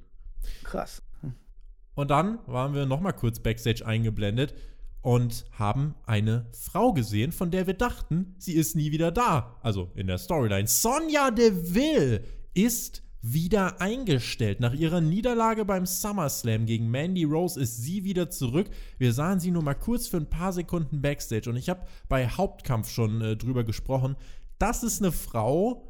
[0.63, 1.01] Krass.
[1.95, 4.53] Und dann waren wir noch mal kurz Backstage eingeblendet
[5.01, 9.57] und haben eine Frau gesehen, von der wir dachten, sie ist nie wieder da.
[9.61, 10.67] Also in der Storyline.
[10.67, 14.59] Sonja Deville ist wieder eingestellt.
[14.59, 18.69] Nach ihrer Niederlage beim SummerSlam gegen Mandy Rose ist sie wieder zurück.
[18.97, 22.27] Wir sahen sie nur mal kurz für ein paar Sekunden backstage und ich habe bei
[22.27, 24.15] Hauptkampf schon äh, drüber gesprochen.
[24.57, 25.88] Das ist eine Frau,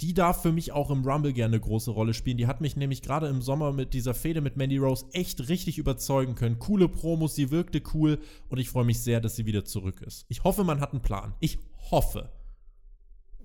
[0.00, 2.36] die darf für mich auch im Rumble gerne eine große Rolle spielen.
[2.36, 5.78] Die hat mich nämlich gerade im Sommer mit dieser Fehde mit Mandy Rose echt richtig
[5.78, 6.58] überzeugen können.
[6.58, 10.26] Coole Promos, sie wirkte cool und ich freue mich sehr, dass sie wieder zurück ist.
[10.28, 11.34] Ich hoffe, man hat einen Plan.
[11.40, 11.58] Ich
[11.90, 12.30] hoffe.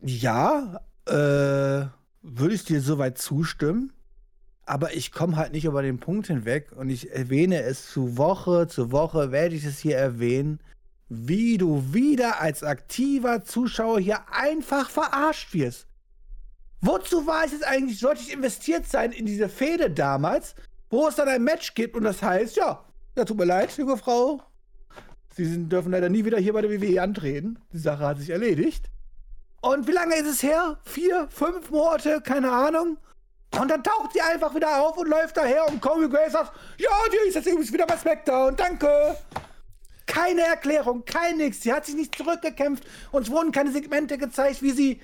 [0.01, 1.87] Ja, äh,
[2.21, 3.93] würde ich dir soweit zustimmen.
[4.65, 8.67] Aber ich komme halt nicht über den Punkt hinweg und ich erwähne es zu Woche
[8.67, 10.59] zu Woche, werde ich es hier erwähnen,
[11.09, 15.87] wie du wieder als aktiver Zuschauer hier einfach verarscht wirst.
[16.81, 20.55] Wozu war es jetzt eigentlich, sollte ich investiert sein in diese Fehde damals,
[20.89, 22.83] wo es dann ein Match gibt und das heißt, ja,
[23.15, 24.41] ja, tut mir leid, junge Frau.
[25.35, 27.59] Sie sind, dürfen leider nie wieder hier bei der WWE antreten.
[27.71, 28.89] Die Sache hat sich erledigt.
[29.61, 30.79] Und wie lange ist es her?
[30.83, 32.97] Vier, fünf Monate, keine Ahnung.
[33.59, 36.89] Und dann taucht sie einfach wieder auf und läuft daher und Corey Grace sagt, ja,
[37.11, 39.17] die ist jetzt übrigens wieder bei SmackDown, danke.
[40.07, 41.61] Keine Erklärung, kein nix.
[41.61, 42.85] Sie hat sich nicht zurückgekämpft.
[43.11, 45.01] Uns wurden keine Segmente gezeigt, wie sie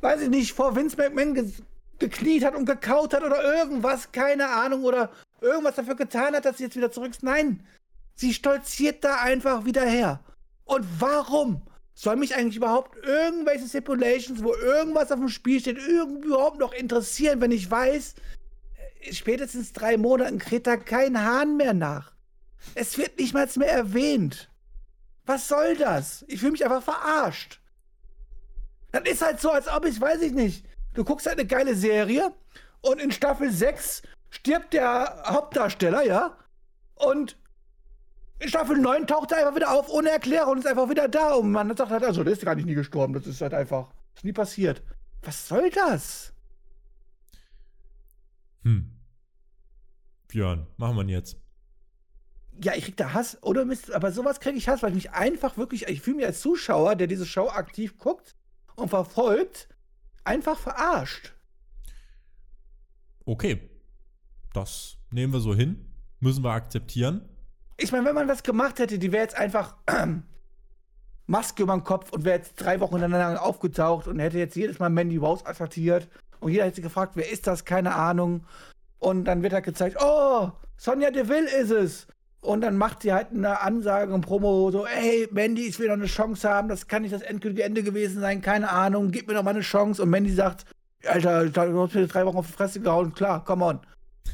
[0.00, 1.50] weiß ich nicht, vor Vince McMahon ge
[1.98, 6.58] gekniet hat und gekaut hat oder irgendwas, keine Ahnung, oder irgendwas dafür getan hat, dass
[6.58, 7.22] sie jetzt wieder zurück ist.
[7.22, 7.66] Nein,
[8.14, 10.20] sie stolziert da einfach wieder her.
[10.64, 11.62] Und warum?
[11.94, 17.40] Soll mich eigentlich überhaupt irgendwelche Stipulations, wo irgendwas auf dem Spiel steht, überhaupt noch interessieren,
[17.40, 18.16] wenn ich weiß,
[19.00, 22.12] äh, spätestens drei Monaten kräht da kein Hahn mehr nach.
[22.74, 24.50] Es wird nicht mal mehr erwähnt.
[25.24, 26.24] Was soll das?
[26.28, 27.60] Ich fühle mich einfach verarscht.
[29.04, 30.64] Das ist halt so, als ob ich, weiß ich nicht.
[30.94, 32.32] Du guckst halt eine geile Serie
[32.80, 36.36] und in Staffel 6 stirbt der Hauptdarsteller, ja?
[36.94, 37.36] Und
[38.38, 41.34] in Staffel 9 taucht er einfach wieder auf ohne Erklärung und ist einfach wieder da.
[41.34, 43.14] Und man sagt halt, also, der ist gar nicht nie gestorben.
[43.14, 44.82] Das ist halt einfach, ist nie passiert.
[45.22, 46.32] Was soll das?
[48.62, 48.92] Hm.
[50.28, 51.36] Björn, machen wir jetzt.
[52.62, 55.10] Ja, ich krieg da Hass, oder Mist, aber sowas kriege ich Hass, weil ich mich
[55.12, 58.35] einfach wirklich, ich fühle mich als Zuschauer, der diese Show aktiv guckt,
[58.76, 59.68] und verfolgt,
[60.24, 61.34] einfach verarscht.
[63.24, 63.70] Okay.
[64.52, 65.84] Das nehmen wir so hin.
[66.20, 67.28] Müssen wir akzeptieren.
[67.76, 70.06] Ich meine, wenn man das gemacht hätte, die wäre jetzt einfach äh,
[71.26, 74.78] Maske über den Kopf und wäre jetzt drei Wochen hintereinander aufgetaucht und hätte jetzt jedes
[74.78, 76.08] Mal Mandy Rose attackiert.
[76.40, 77.64] Und jeder hätte gefragt, wer ist das?
[77.64, 78.46] Keine Ahnung.
[78.98, 82.06] Und dann wird halt gezeigt, oh, Sonja Deville ist es.
[82.46, 85.94] Und dann macht sie halt eine Ansage im Promo so, ey, Mandy, ich will noch
[85.94, 89.34] eine Chance haben, das kann nicht das endgültige Ende gewesen sein, keine Ahnung, gib mir
[89.34, 90.00] noch mal eine Chance.
[90.00, 90.64] Und Mandy sagt,
[91.04, 93.80] Alter, du hast mir drei Wochen auf die Fresse gehauen, klar, come on.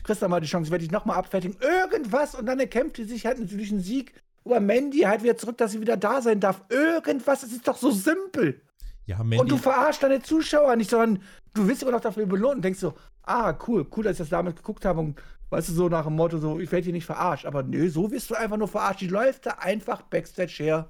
[0.05, 1.57] Kriegst du mal die Chance, werde ich noch mal abfertigen.
[1.61, 4.13] Irgendwas und dann erkämpft sie sich halt natürlich einen Sieg
[4.45, 6.63] über Mandy halt wieder zurück, dass sie wieder da sein darf.
[6.69, 8.61] Irgendwas, das ist doch so simpel.
[9.07, 9.39] Ja, Mandy.
[9.39, 11.23] Und du verarschst deine Zuschauer nicht, sondern
[11.55, 14.29] du wirst immer noch dafür belohnt und denkst so, ah, cool, cool, dass ich das
[14.29, 15.19] damals geguckt habe und
[15.53, 17.45] Weißt du, so nach dem Motto, so, ich werde hier nicht verarscht.
[17.45, 19.03] Aber nö, so wirst du einfach nur verarscht.
[19.03, 20.89] Die läuft da einfach Backstage her.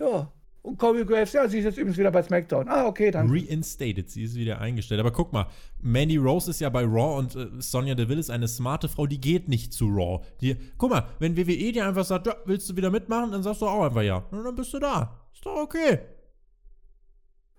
[0.00, 0.28] Ja,
[0.62, 2.68] Und Corey Graves, ja, sie ist jetzt übrigens wieder bei SmackDown.
[2.68, 3.30] Ah, okay, dann.
[3.30, 4.98] Reinstated, sie ist wieder eingestellt.
[4.98, 5.46] Aber guck mal,
[5.80, 9.20] Mandy Rose ist ja bei Raw und äh, Sonja Deville ist eine smarte Frau, die
[9.20, 10.24] geht nicht zu Raw.
[10.40, 13.62] Die, guck mal, wenn WWE dir einfach sagt, ja, willst du wieder mitmachen, dann sagst
[13.62, 14.16] du auch einfach ja.
[14.32, 15.16] Und dann bist du da.
[15.32, 16.00] Ist doch okay.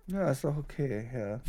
[0.08, 1.40] Ja, ist doch okay, ja.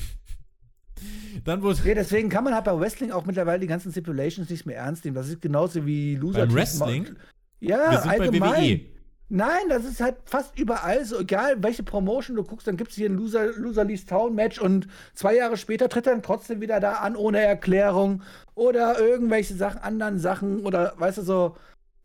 [1.44, 1.80] Dann wurde.
[1.86, 5.06] Ja, deswegen kann man halt bei Wrestling auch mittlerweile die ganzen Stipulations nicht mehr ernst
[5.06, 5.16] nehmen.
[5.16, 6.46] Das ist genauso wie Loser.
[6.46, 7.16] Beim Wrestling?
[7.60, 8.52] Ja, Wir sind allgemein.
[8.52, 8.96] bei WWE.
[9.28, 11.20] Nein, das ist halt fast überall so.
[11.20, 14.60] Egal, welche Promotion du guckst, dann gibt es hier ein Loser, Loser Leaves Town Match
[14.60, 18.22] und zwei Jahre später tritt er dann trotzdem wieder da an, ohne Erklärung
[18.54, 21.58] oder irgendwelche Sachen, anderen Sachen oder weißt du so.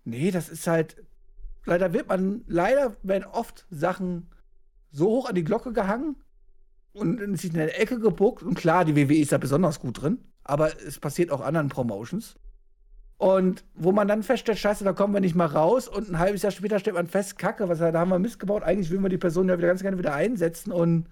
[0.04, 0.96] Nee, das ist halt.
[1.66, 4.30] Leider wird man, leider werden oft Sachen
[4.90, 6.16] so hoch an die Glocke gehangen
[6.92, 8.42] und sich in der Ecke gebuckt.
[8.42, 12.36] Und klar, die WWE ist da besonders gut drin, aber es passiert auch anderen Promotions.
[13.20, 15.88] Und wo man dann feststellt, scheiße, da kommen wir nicht mal raus.
[15.88, 18.62] Und ein halbes Jahr später stellt man fest, kacke, was, da haben wir Mist gebaut.
[18.62, 20.72] Eigentlich will man die Person ja wieder ganz gerne wieder einsetzen.
[20.72, 21.06] Und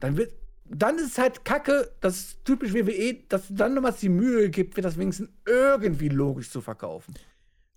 [0.00, 0.34] dann wird,
[0.66, 4.50] dann ist es halt kacke, das ist typisch WWE, dass du dann nochmals die Mühe
[4.50, 7.14] gibt, wird das wenigstens irgendwie logisch zu verkaufen.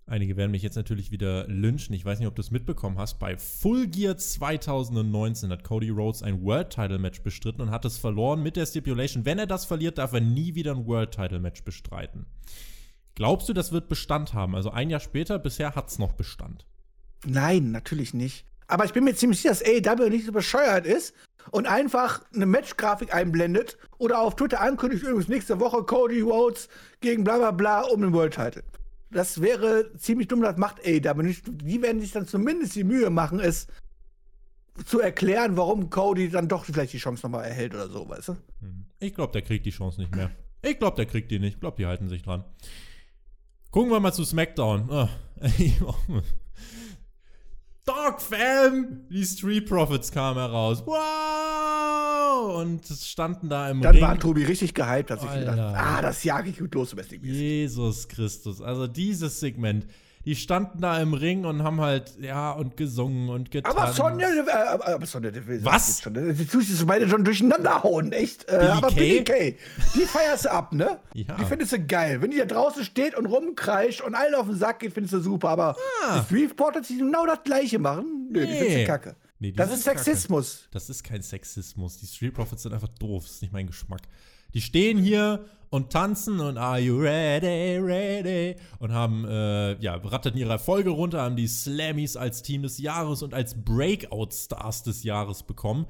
[0.06, 1.96] Einige werden mich jetzt natürlich wieder lynchen.
[1.96, 3.20] Ich weiß nicht, ob du es mitbekommen hast.
[3.20, 7.98] Bei Full Gear 2019 hat Cody Rhodes ein World Title Match bestritten und hat es
[7.98, 9.26] verloren mit der Stipulation.
[9.26, 12.26] Wenn er das verliert, darf er nie wieder ein World Title Match bestreiten.
[13.16, 14.56] Glaubst du, das wird Bestand haben?
[14.56, 16.66] Also ein Jahr später, bisher hat es noch Bestand.
[17.26, 18.46] Nein, natürlich nicht.
[18.68, 21.14] Aber ich bin mir ziemlich sicher, dass AEW nicht so bescheuert ist
[21.52, 26.68] und einfach eine Matchgrafik einblendet oder auf Twitter ankündigt, übrigens nächste Woche Cody Rhodes
[27.00, 28.64] gegen bla bla bla um den World Title.
[29.14, 31.44] Das wäre ziemlich dumm, das macht AEW nicht.
[31.48, 33.68] Die werden sich dann zumindest die Mühe machen, es
[34.86, 38.38] zu erklären, warum Cody dann doch vielleicht die Chance nochmal erhält oder so, weißt du?
[39.00, 40.32] Ich glaube, der kriegt die Chance nicht mehr.
[40.64, 41.56] Ich glaube, der kriegt die nicht.
[41.56, 42.44] Ich glaube, die halten sich dran.
[43.70, 44.90] Gucken wir mal zu SmackDown.
[44.90, 45.10] Ah,
[47.86, 49.02] Dog Fam!
[49.10, 50.82] Die Street Profits kamen heraus.
[50.86, 52.62] Wow!
[52.62, 54.02] Und es standen da im Dann Ring.
[54.02, 55.52] war Tobi richtig gehypt, hat sich Alter.
[55.52, 57.22] gedacht, ah, das jage ich gut los, Wrestling.
[57.24, 58.62] Jesus Christus.
[58.62, 59.86] Also dieses Segment.
[60.26, 63.78] Die standen da im Ring und haben halt, ja, und gesungen und getanzt.
[63.78, 64.50] Aber Sonja, äh,
[64.94, 65.32] aber, Sonja.
[65.64, 66.02] Was?
[66.02, 68.46] Schon, äh, die tust du beide schon durcheinander hauen, echt.
[68.48, 68.96] Äh, Billie aber Kay?
[68.96, 69.58] Billy Kay,
[69.96, 71.00] die feierst du ab, ne?
[71.14, 71.36] Ja.
[71.36, 72.22] Die findest du geil.
[72.22, 75.20] Wenn die da draußen steht und rumkreischt und allen auf den Sack geht, findest du
[75.20, 75.50] super.
[75.50, 75.76] Aber
[76.08, 76.20] Ah.
[76.20, 78.30] die Streetport hat sich genau das Gleiche machen.
[78.32, 78.58] Nö, die Nee.
[78.60, 79.16] findest du kacke.
[79.40, 80.00] Nee, die das ist kacke.
[80.00, 80.70] Sexismus.
[80.72, 81.98] Das ist kein Sexismus.
[81.98, 83.24] Die Street Profits sind einfach doof.
[83.24, 84.00] Das ist nicht mein Geschmack.
[84.54, 88.56] Die stehen hier und tanzen und Are you ready, ready?
[88.78, 93.24] Und haben, äh, ja, rattern ihre Erfolge runter, haben die Slammies als Team des Jahres
[93.24, 95.88] und als Breakout-Stars des Jahres bekommen.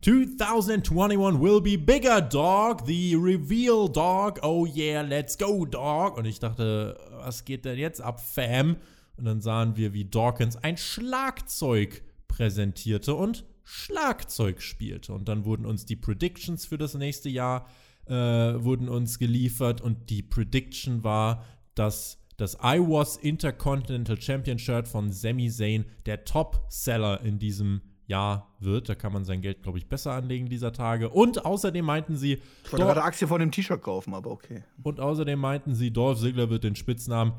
[0.00, 2.86] 2021 will be bigger, dog.
[2.86, 4.38] The reveal, dog.
[4.42, 6.16] Oh yeah, let's go, dog.
[6.16, 8.76] Und ich dachte, was geht denn jetzt ab, Fam?
[9.18, 15.12] Und dann sahen wir, wie Dawkins ein Schlagzeug präsentierte und Schlagzeug spielte.
[15.12, 20.10] Und dann wurden uns die Predictions für das nächste Jahr äh, wurden uns geliefert und
[20.10, 27.38] die Prediction war, dass das iWAS Intercontinental Champion Shirt von Sami Zayn der Top-Seller in
[27.38, 28.88] diesem Jahr wird.
[28.88, 31.08] Da kann man sein Geld, glaube ich, besser anlegen dieser Tage.
[31.08, 34.62] Und außerdem meinten sie, Ich wollte gerade Aktien von dem T-Shirt kaufen, aber okay.
[34.82, 37.32] und außerdem meinten sie, Dolph Ziggler wird den Spitznamen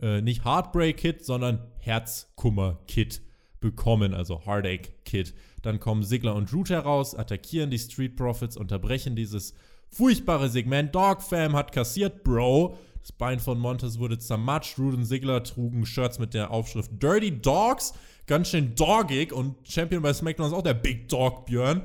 [0.00, 3.22] äh, nicht Heartbreak Kid, sondern Herzkummer Kid
[3.60, 5.34] bekommen, also Heartache Kid.
[5.62, 9.54] Dann kommen Ziggler und Root heraus, attackieren die Street Profits, unterbrechen dieses
[9.90, 10.94] furchtbare Segment.
[10.94, 12.78] Dog Fam hat kassiert, Bro.
[13.00, 14.78] Das Bein von Montes wurde zermatscht.
[14.78, 17.94] Root und Ziggler trugen Shirts mit der Aufschrift Dirty Dogs.
[18.26, 19.32] Ganz schön doggig.
[19.32, 21.82] Und Champion bei SmackDown ist auch der Big Dog Björn.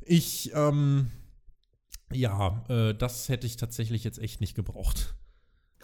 [0.00, 1.10] Ich, ähm,
[2.12, 5.14] ja, äh, das hätte ich tatsächlich jetzt echt nicht gebraucht.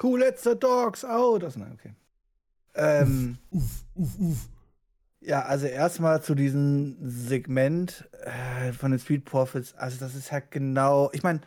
[0.00, 1.42] Who lets the dogs out?
[1.42, 1.94] Das, nein, okay.
[2.74, 4.48] Ähm, Uff, uff, uff.
[5.20, 9.74] Ja, also erstmal zu diesem Segment äh, von den Street Profits.
[9.74, 11.10] Also, das ist halt genau.
[11.12, 11.40] Ich meine,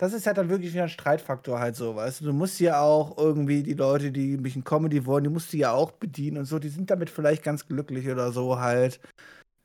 [0.00, 2.24] das ist halt dann wirklich wieder ein Streitfaktor halt so, weißt du.
[2.24, 5.58] Du musst ja auch irgendwie die Leute, die ein bisschen Comedy wollen, die musst du
[5.58, 6.58] ja auch bedienen und so.
[6.58, 8.98] Die sind damit vielleicht ganz glücklich oder so halt.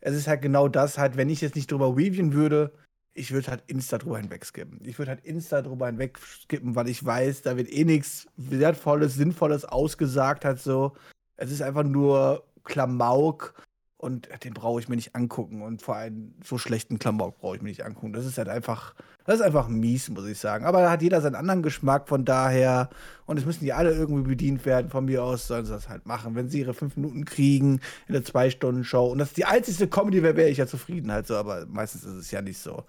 [0.02, 2.74] Es ist halt genau das halt, wenn ich jetzt nicht drüber reviewen würde,
[3.14, 4.82] ich würde halt Insta drüber hinwegskippen.
[4.84, 9.64] Ich würde halt Insta drüber hinwegskippen, weil ich weiß, da wird eh nichts Wertvolles, Sinnvolles
[9.64, 10.98] ausgesagt halt so.
[11.38, 13.54] Es ist einfach nur Klamauk
[13.98, 15.62] und den brauche ich mir nicht angucken.
[15.62, 18.14] Und vor allem so schlechten Klamauk brauche ich mir nicht angucken.
[18.14, 18.94] Das ist halt einfach,
[19.26, 20.66] das ist einfach mies, muss ich sagen.
[20.66, 22.90] Aber da hat jeder seinen anderen Geschmack, von daher.
[23.26, 24.90] Und es müssen die alle irgendwie bedient werden.
[24.90, 26.36] Von mir aus sollen sie das halt machen.
[26.36, 30.22] Wenn sie ihre fünf Minuten kriegen in der Zwei-Stunden-Show und das ist die einzigste Comedy
[30.22, 31.36] wäre, wäre ich ja zufrieden halt so.
[31.36, 32.84] Aber meistens ist es ja nicht so.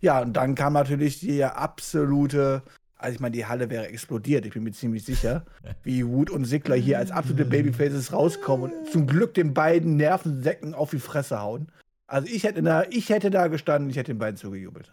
[0.00, 2.62] Ja, und dann kam natürlich die absolute.
[2.98, 5.44] Also ich meine, die Halle wäre explodiert, ich bin mir ziemlich sicher,
[5.82, 10.74] wie Wood und Sigler hier als absolute Babyfaces rauskommen und zum Glück den beiden Nervensäcken
[10.74, 11.70] auf die Fresse hauen.
[12.06, 14.92] Also ich hätte da, ich hätte da gestanden, ich hätte den beiden zugejubelt.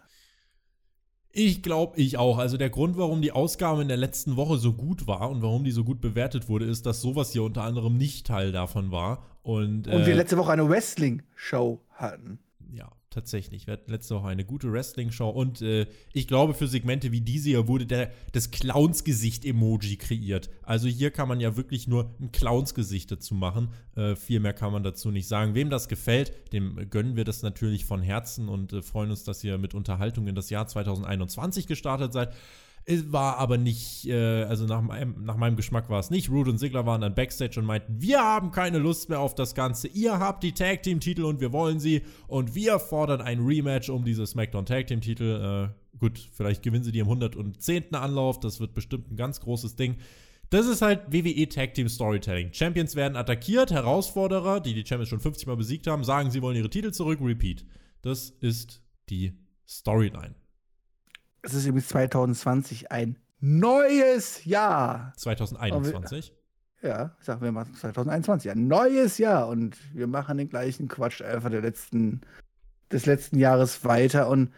[1.36, 2.38] Ich glaube, ich auch.
[2.38, 5.64] Also der Grund, warum die Ausgabe in der letzten Woche so gut war und warum
[5.64, 9.24] die so gut bewertet wurde, ist, dass sowas hier unter anderem nicht Teil davon war.
[9.42, 12.38] Und, und wir äh, letzte Woche eine Wrestling-Show hatten.
[12.72, 13.66] Ja, tatsächlich.
[13.66, 17.50] Wir hatten letzte Woche eine gute Wrestling-Show und äh, ich glaube, für Segmente wie diese
[17.50, 20.50] hier wurde der, das Clownsgesicht-Emoji kreiert.
[20.62, 23.68] Also hier kann man ja wirklich nur ein Clownsgesicht dazu machen.
[23.96, 25.54] Äh, viel mehr kann man dazu nicht sagen.
[25.54, 29.42] Wem das gefällt, dem gönnen wir das natürlich von Herzen und äh, freuen uns, dass
[29.44, 32.34] ihr mit Unterhaltung in das Jahr 2021 gestartet seid.
[32.86, 36.28] Es war aber nicht, äh, also nach meinem, nach meinem Geschmack war es nicht.
[36.28, 39.54] Rude und Sigler waren dann Backstage und meinten, wir haben keine Lust mehr auf das
[39.54, 39.88] Ganze.
[39.88, 42.02] Ihr habt die Tag Team Titel und wir wollen sie.
[42.26, 45.70] Und wir fordern ein Rematch um diese SmackDown Tag Team Titel.
[45.72, 47.94] Äh, gut, vielleicht gewinnen sie die im 110.
[47.94, 48.38] Anlauf.
[48.38, 49.96] Das wird bestimmt ein ganz großes Ding.
[50.50, 52.52] Das ist halt WWE Tag Team Storytelling.
[52.52, 56.56] Champions werden attackiert, Herausforderer, die die Champions schon 50 Mal besiegt haben, sagen, sie wollen
[56.56, 57.64] ihre Titel zurück, repeat.
[58.02, 59.32] Das ist die
[59.66, 60.34] Storyline.
[61.44, 65.12] Es ist übrigens 2020 ein neues Jahr.
[65.18, 66.32] 2021?
[66.80, 69.48] Ja, sagen wir mal 2021, ein neues Jahr.
[69.48, 72.22] Und wir machen den gleichen Quatsch einfach der letzten,
[72.90, 74.30] des letzten Jahres weiter.
[74.30, 74.52] Und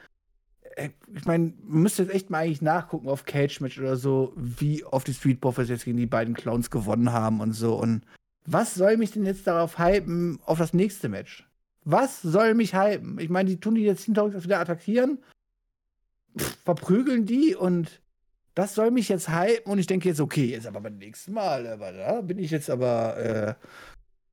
[0.77, 4.33] äh, ich meine, man müsste jetzt echt mal eigentlich nachgucken auf Cage Match oder so,
[4.37, 7.75] wie oft die Street Profits jetzt gegen die beiden Clowns gewonnen haben und so.
[7.75, 8.03] Und
[8.45, 11.49] was soll mich denn jetzt darauf hypen, auf das nächste Match?
[11.83, 13.19] Was soll mich hypen?
[13.19, 15.19] Ich meine, die tun die jetzt hinterher wieder attackieren
[16.65, 18.01] verprügeln die und
[18.55, 21.67] das soll mich jetzt hypen und ich denke jetzt, okay, jetzt aber beim nächsten Mal,
[21.67, 23.55] aber da bin ich jetzt aber, äh,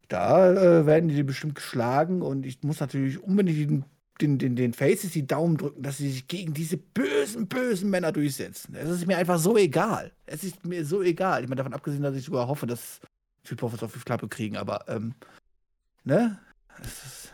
[0.08, 3.86] da äh, werden die bestimmt geschlagen und ich muss natürlich unbedingt den,
[4.22, 8.12] den, den, den Faces die Daumen drücken, dass sie sich gegen diese bösen, bösen Männer
[8.12, 8.76] durchsetzen.
[8.76, 10.12] Es ist mir einfach so egal.
[10.26, 11.44] Es ist mir so egal.
[11.44, 13.02] Ich meine, davon abgesehen, dass ich sogar hoffe, dass
[13.44, 15.16] Street Profits auf die Klappe kriegen, aber, ähm,
[16.06, 16.40] ne?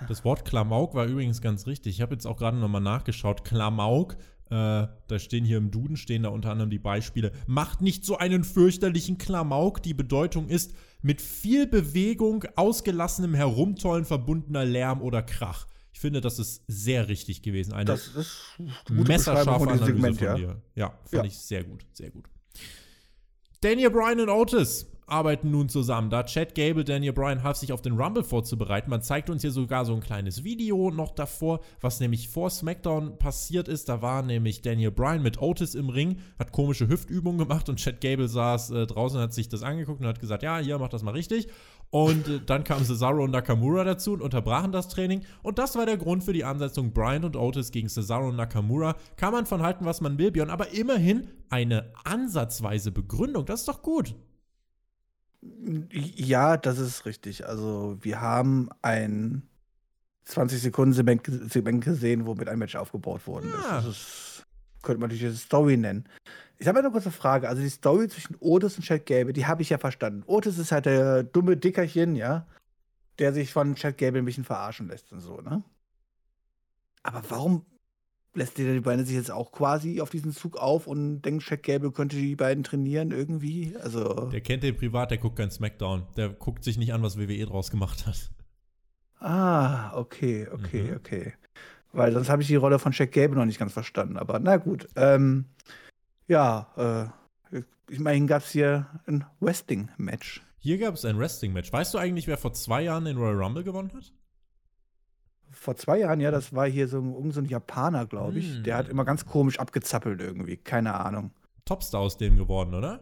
[0.08, 1.96] Das Wort Klamauk war übrigens ganz richtig.
[1.96, 3.44] Ich habe jetzt auch gerade nochmal nachgeschaut.
[3.44, 4.18] Klamauk
[4.50, 7.32] äh, da stehen hier im Duden, stehen da unter anderem die Beispiele.
[7.46, 9.84] Macht nicht so einen fürchterlichen Klamauk.
[9.84, 15.68] Die Bedeutung ist mit viel Bewegung, ausgelassenem Herumtollen verbundener Lärm oder Krach.
[15.94, 17.74] Ich finde, das ist sehr richtig gewesen.
[17.74, 18.56] Eine das ist
[18.90, 20.62] messerscharfe Analyse Segment, von dir.
[20.76, 21.24] Ja, ja fand ja.
[21.26, 22.30] ich sehr gut, sehr gut.
[23.62, 26.10] Daniel Bryan und Otis arbeiten nun zusammen.
[26.10, 28.90] Da Chad Gable, Daniel Bryan half sich auf den Rumble vorzubereiten.
[28.90, 33.18] Man zeigt uns hier sogar so ein kleines Video noch davor, was nämlich vor SmackDown
[33.18, 33.90] passiert ist.
[33.90, 38.02] Da war nämlich Daniel Bryan mit Otis im Ring, hat komische Hüftübungen gemacht und Chad
[38.02, 41.04] Gable saß äh, draußen, hat sich das angeguckt und hat gesagt, ja, hier, mach das
[41.04, 41.48] mal richtig.
[41.92, 45.22] Und äh, dann kamen Cesaro und Nakamura dazu und unterbrachen das Training.
[45.42, 48.96] Und das war der Grund für die Ansetzung Bryan und Otis gegen Cesaro und Nakamura.
[49.18, 53.46] Kann man von halten, was man will, Björn, aber immerhin eine ansatzweise Begründung.
[53.46, 54.16] Das ist doch gut.
[55.42, 57.46] Ja, das ist richtig.
[57.48, 59.48] Also, wir haben ein
[60.26, 63.70] 20 Sekunden Segment gesehen, wo mit einem Match aufgebaut worden ist.
[63.70, 64.46] Das ist,
[64.82, 66.08] könnte man natürlich eine Story nennen.
[66.58, 67.48] Ich habe eine kurze Frage.
[67.48, 70.24] Also, die Story zwischen Otis und Chad Gable, die habe ich ja verstanden.
[70.28, 72.46] Otis ist halt der dumme Dickerchen, ja,
[73.18, 75.64] der sich von Chad Gable ein bisschen verarschen lässt und so, ne?
[77.02, 77.66] Aber warum
[78.34, 81.64] lässt dir die Beine sich jetzt auch quasi auf diesen Zug auf und denkt, Jack
[81.64, 83.76] Gable könnte die beiden trainieren irgendwie?
[83.82, 84.30] Also.
[84.32, 86.04] Der kennt den privat, der guckt kein Smackdown.
[86.16, 88.32] Der guckt sich nicht an, was WWE draus gemacht hat.
[89.20, 90.98] Ah, okay, okay, mhm.
[90.98, 91.34] okay.
[91.92, 94.18] Weil sonst habe ich die Rolle von Jack Gable noch nicht ganz verstanden.
[94.18, 94.88] Aber na gut.
[94.96, 95.46] Ähm,
[96.28, 97.12] ja,
[97.52, 100.44] äh, ich meine, gab es hier ein Wrestling-Match.
[100.60, 101.74] Hier gab es ein Wrestling-Match.
[101.74, 104.14] Weißt du eigentlich, wer vor zwei Jahren den Royal Rumble gewonnen hat?
[105.52, 108.60] Vor zwei Jahren, ja, das war hier so ein, so ein Japaner, glaube ich.
[108.60, 108.64] Mm.
[108.64, 110.58] Der hat immer ganz komisch abgezappelt irgendwie.
[110.58, 111.32] Keine Ahnung.
[111.66, 113.02] Topstar aus dem geworden, oder?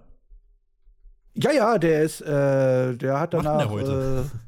[1.36, 3.60] Ja, ja, der ist, äh, der hat danach.
[3.60, 4.26] Der heute?
[4.34, 4.38] Äh,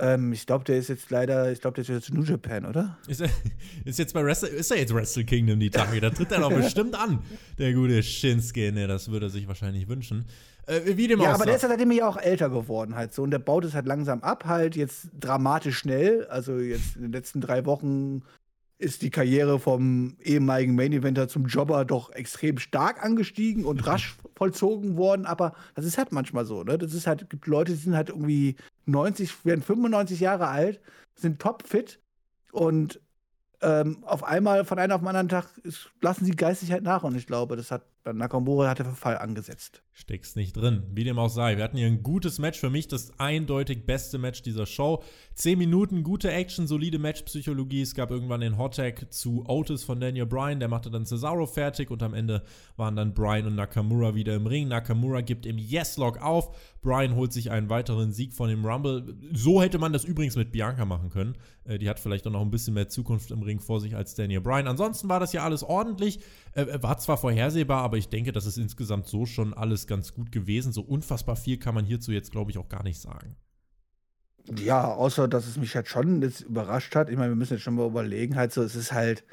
[0.00, 2.98] ähm, ich glaube, der ist jetzt leider, ich glaube, der ist jetzt New Japan, oder?
[3.06, 3.30] Ist er,
[3.84, 6.00] ist jetzt bei Wrestle, ist er jetzt Wrestle Kingdom die Tage?
[6.00, 7.20] Da tritt er doch bestimmt an,
[7.58, 8.72] der gute Shinsuke.
[8.72, 10.26] Ne, das würde er sich wahrscheinlich wünschen.
[10.66, 13.30] Äh, wie dem ja, aber der ist seitdem ja auch älter geworden halt so und
[13.30, 16.26] der baut es halt langsam ab, halt jetzt dramatisch schnell.
[16.26, 18.22] Also jetzt in den letzten drei Wochen
[18.78, 24.16] ist die Karriere vom ehemaligen Main Eventer zum Jobber doch extrem stark angestiegen und rasch
[24.36, 25.26] vollzogen worden.
[25.26, 26.78] Aber das ist halt manchmal so, ne?
[26.78, 30.80] Das ist halt, gibt Leute, die sind halt irgendwie 90, werden 95 Jahre alt,
[31.16, 32.00] sind topfit
[32.52, 33.00] und
[33.60, 37.02] ähm, auf einmal von einem auf den anderen Tag ist, lassen sie geistig halt nach
[37.02, 39.82] und ich glaube, das hat Nakamura hat der Verfall angesetzt.
[39.92, 41.56] Steckst nicht drin, wie dem auch sei.
[41.56, 45.02] Wir hatten hier ein gutes Match, für mich das eindeutig beste Match dieser Show.
[45.34, 47.82] Zehn Minuten, gute Action, solide Matchpsychologie.
[47.82, 51.90] Es gab irgendwann den Hottag zu Otis von Daniel Bryan, der machte dann Cesaro fertig
[51.90, 52.44] und am Ende
[52.76, 54.68] waren dann Bryan und Nakamura wieder im Ring.
[54.68, 56.56] Nakamura gibt im Yes-Log auf.
[56.80, 59.16] Bryan holt sich einen weiteren Sieg von dem Rumble.
[59.32, 61.34] So hätte man das übrigens mit Bianca machen können.
[61.64, 64.14] Äh, die hat vielleicht auch noch ein bisschen mehr Zukunft im Ring vor sich als
[64.14, 64.66] Daniel Bryan.
[64.66, 66.20] Ansonsten war das ja alles ordentlich.
[66.52, 70.30] Äh, war zwar vorhersehbar, aber ich denke, das ist insgesamt so schon alles ganz gut
[70.30, 70.72] gewesen.
[70.72, 73.34] So unfassbar viel kann man hierzu jetzt, glaube ich, auch gar nicht sagen.
[74.58, 77.08] Ja, außer dass es mich halt schon jetzt überrascht hat.
[77.08, 79.24] Ich meine, wir müssen jetzt schon mal überlegen, halt so, es ist halt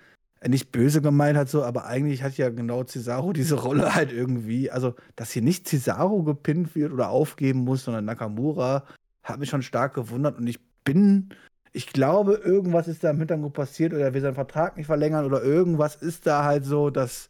[0.48, 4.72] nicht böse gemeint hat so, aber eigentlich hat ja genau Cesaro diese Rolle halt irgendwie,
[4.72, 8.86] also dass hier nicht Cesaro gepinnt wird oder aufgeben muss, sondern Nakamura,
[9.22, 11.34] hat mich schon stark gewundert und ich bin
[11.76, 15.26] ich glaube, irgendwas ist da im Hintergrund passiert oder er will seinen Vertrag nicht verlängern
[15.26, 17.30] oder irgendwas ist da halt so, dass,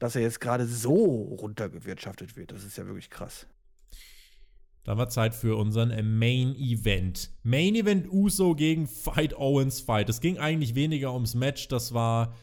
[0.00, 0.94] dass er jetzt gerade so
[1.40, 2.50] runtergewirtschaftet wird.
[2.50, 3.46] Das ist ja wirklich krass.
[4.82, 7.30] Dann war Zeit für unseren Main Event.
[7.42, 10.08] Main Event Uso gegen Fight Owens Fight.
[10.08, 12.34] Es ging eigentlich weniger ums Match, das war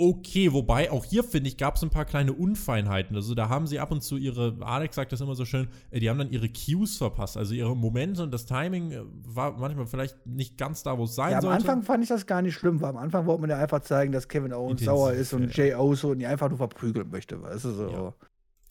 [0.00, 0.52] okay.
[0.52, 3.14] Wobei, auch hier, finde ich, gab es ein paar kleine Unfeinheiten.
[3.14, 6.00] Also da haben sie ab und zu ihre, Alex sagt das immer so schön, äh,
[6.00, 7.36] die haben dann ihre Cues verpasst.
[7.36, 11.14] Also ihre Momente und das Timing äh, war manchmal vielleicht nicht ganz da, wo es
[11.14, 11.56] sein ja, am sollte.
[11.56, 13.80] Am Anfang fand ich das gar nicht schlimm, weil am Anfang wollte man ja einfach
[13.80, 15.64] zeigen, dass Kevin Owens Intensiv, sauer ist und ja.
[15.64, 17.40] Jay Oso und ihn einfach nur verprügeln möchte.
[17.40, 17.88] Weißt du, so.
[17.88, 18.14] Ja.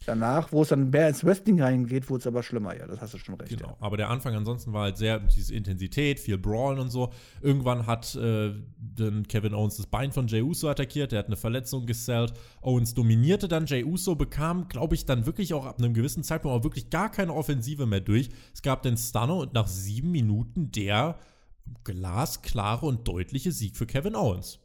[0.09, 3.13] Danach, wo es dann mehr ins Wrestling reingeht, wurde es aber schlimmer, ja, das hast
[3.13, 3.55] du schon recht.
[3.55, 3.77] Genau, ja.
[3.79, 7.11] aber der Anfang ansonsten war halt sehr, diese Intensität, viel Brawlen und so.
[7.41, 11.35] Irgendwann hat äh, dann Kevin Owens das Bein von Jey Uso attackiert, der hat eine
[11.35, 12.33] Verletzung gesellt.
[12.61, 16.57] Owens dominierte dann, Jey Uso bekam, glaube ich, dann wirklich auch ab einem gewissen Zeitpunkt
[16.57, 18.29] auch wirklich gar keine Offensive mehr durch.
[18.51, 21.19] Es gab den Stunner und nach sieben Minuten der
[21.83, 24.57] glasklare und deutliche Sieg für Kevin Owens.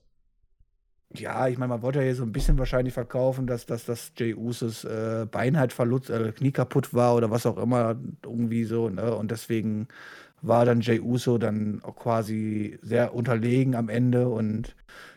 [1.17, 4.11] Ja, ich meine, man wollte ja hier so ein bisschen wahrscheinlich verkaufen, dass, dass, dass
[4.17, 7.95] Jay Usos äh, Bein halt verlust, äh, Knie kaputt war oder was auch immer,
[8.25, 9.15] irgendwie so, ne?
[9.15, 9.87] Und deswegen
[10.43, 14.75] war dann Jay Uso dann auch quasi sehr unterlegen am Ende und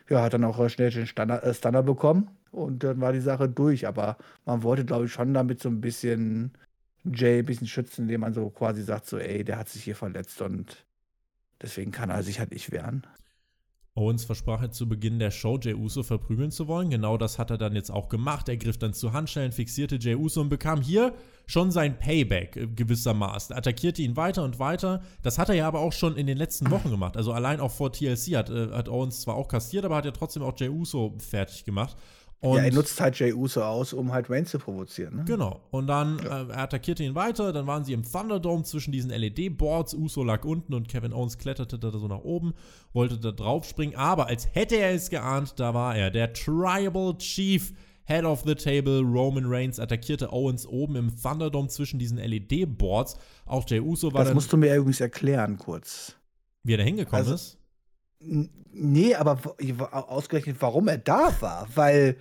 [0.08, 3.48] ja, hat dann auch schnell den Stunner, äh, Stunner bekommen und dann war die Sache
[3.48, 3.86] durch.
[3.88, 6.52] Aber man wollte, glaube ich, schon damit so ein bisschen
[7.04, 9.96] Jay ein bisschen schützen, indem man so quasi sagt, so, ey, der hat sich hier
[9.96, 10.86] verletzt und
[11.62, 13.06] deswegen kann er sich halt nicht wehren.
[13.98, 16.88] Owens versprach jetzt zu Beginn der Show, Jey Uso verprügeln zu wollen.
[16.88, 18.48] Genau das hat er dann jetzt auch gemacht.
[18.48, 21.12] Er griff dann zu Handschellen, fixierte Jey Uso und bekam hier
[21.46, 23.56] schon sein Payback gewissermaßen.
[23.56, 25.02] Attackierte ihn weiter und weiter.
[25.22, 27.16] Das hat er ja aber auch schon in den letzten Wochen gemacht.
[27.16, 30.12] Also allein auch vor TLC hat, äh, hat Owens zwar auch kassiert, aber hat ja
[30.12, 31.96] trotzdem auch Jey Uso fertig gemacht.
[32.40, 35.16] Und ja, er nutzt halt Jay Uso aus, um halt Wayne zu provozieren.
[35.16, 35.24] Ne?
[35.24, 35.60] Genau.
[35.70, 36.42] Und dann ja.
[36.42, 37.52] äh, er attackierte ihn weiter.
[37.52, 39.94] Dann waren sie im Thunderdome zwischen diesen LED-Boards.
[39.94, 42.54] Uso lag unten und Kevin Owens kletterte da so nach oben,
[42.92, 43.96] wollte da drauf springen.
[43.96, 46.12] Aber als hätte er es geahnt, da war er.
[46.12, 47.72] Der Tribal Chief,
[48.04, 53.16] Head of the Table, Roman Reigns, attackierte Owens oben im Thunderdome zwischen diesen LED-Boards.
[53.46, 56.14] Auch Jay Uso war Das musst du mir übrigens erklären, kurz.
[56.62, 57.57] Wie er da hingekommen also, ist?
[58.20, 59.40] Nee, aber
[59.90, 61.68] ausgerechnet, warum er da war.
[61.74, 62.16] Weil,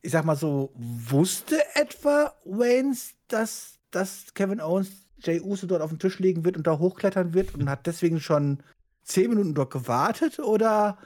[0.00, 4.90] ich sag mal so, wusste etwa Waynes, dass, dass Kevin Owens
[5.22, 8.20] Jay Uso dort auf den Tisch legen wird und da hochklettern wird und hat deswegen
[8.20, 8.62] schon
[9.02, 10.38] zehn Minuten dort gewartet?
[10.38, 10.98] Oder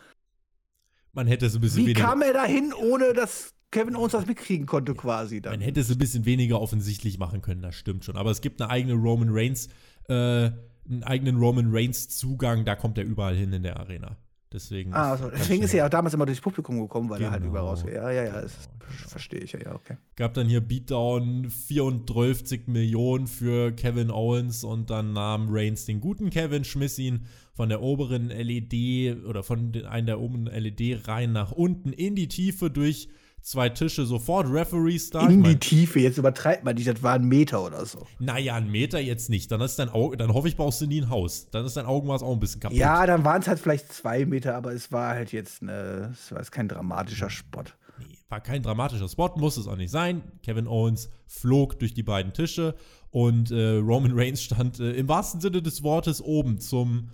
[1.13, 4.67] man hätte es ein bisschen Wie kam er dahin, ohne dass Kevin Owens das mitkriegen
[4.67, 5.55] konnte, quasi dann?
[5.55, 8.17] Man hätte es ein bisschen weniger offensichtlich machen können, das stimmt schon.
[8.17, 9.69] Aber es gibt eine eigene Roman Reigns,
[10.09, 14.17] äh, einen eigenen Roman Reigns Zugang, da kommt er überall hin in der Arena.
[14.53, 14.95] Deswegen.
[14.95, 17.31] Ah, also, deswegen ist er ja auch damals immer durchs Publikum gekommen, weil genau.
[17.31, 17.85] er halt überall raus.
[17.85, 19.09] Ja, ja, ja, das genau.
[19.09, 19.97] verstehe ich ja, ja, okay.
[20.15, 26.31] Gab dann hier Beatdown 34 Millionen für Kevin Owens und dann nahm Reigns den guten
[26.31, 31.93] Kevin, schmiss ihn von der oberen LED oder von einer der oberen LED-Reihen nach unten
[31.93, 33.09] in die Tiefe durch
[33.43, 35.27] zwei Tische sofort Referees da.
[35.29, 38.07] In die Tiefe, jetzt übertreibt man nicht, das war ein Meter oder so.
[38.19, 39.51] Naja, ein Meter jetzt nicht.
[39.53, 41.49] Dann ist dein Auge, dann hoffe ich, brauchst du nie ein Haus.
[41.51, 42.77] Dann ist dein Augenmaß auch ein bisschen kaputt.
[42.77, 46.33] Ja, dann waren es halt vielleicht zwei Meter, aber es war halt jetzt eine, es
[46.33, 47.65] war jetzt kein dramatischer Spot.
[47.99, 50.23] Nee, war kein dramatischer Spot, muss es auch nicht sein.
[50.43, 52.75] Kevin Owens flog durch die beiden Tische
[53.11, 57.11] und äh, Roman Reigns stand äh, im wahrsten Sinne des Wortes oben zum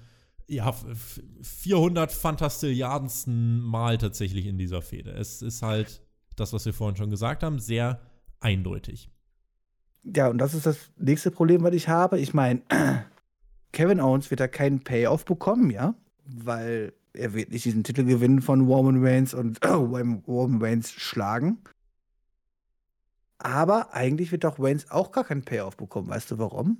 [0.49, 0.75] ja,
[1.43, 5.13] 400 fantastilliardensten Mal tatsächlich in dieser Fehde.
[5.13, 6.02] Es ist halt
[6.37, 8.01] das, was wir vorhin schon gesagt haben, sehr
[8.41, 9.11] eindeutig.
[10.05, 12.19] Ja, und das ist das nächste Problem, was ich habe.
[12.19, 12.63] Ich meine,
[13.73, 18.43] Kevin Owens wird da keinen Payoff bekommen, ja, weil er wird nicht diesen Titel gewinnen
[18.43, 21.59] von Roman Reigns und äh, Roman Reigns schlagen.
[23.39, 26.09] Aber eigentlich wird doch Reigns auch gar keinen Payoff bekommen.
[26.09, 26.79] Weißt du warum?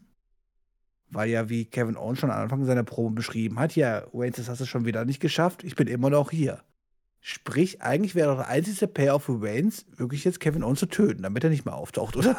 [1.13, 4.49] Weil ja, wie Kevin Owens schon am Anfang seiner Promo beschrieben hat, ja, Wayne, das
[4.49, 6.63] hast du schon wieder nicht geschafft, ich bin immer noch hier.
[7.25, 11.23] Sprich, eigentlich wäre doch der einzige Payoff für Waynes, wirklich jetzt Kevin Owens zu töten,
[11.23, 12.37] damit er nicht mehr auftaucht, oder?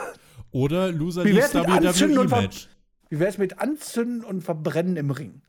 [0.51, 2.67] Oder Loser leaves WWE-Match.
[3.09, 5.41] Wie wäre es mit Anzünden und Verbrennen im Ring?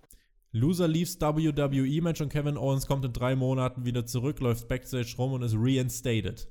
[0.53, 5.33] Loser leaves WWE-Match und Kevin Owens kommt in drei Monaten wieder zurück, läuft Backstage rum
[5.33, 6.49] und ist reinstated.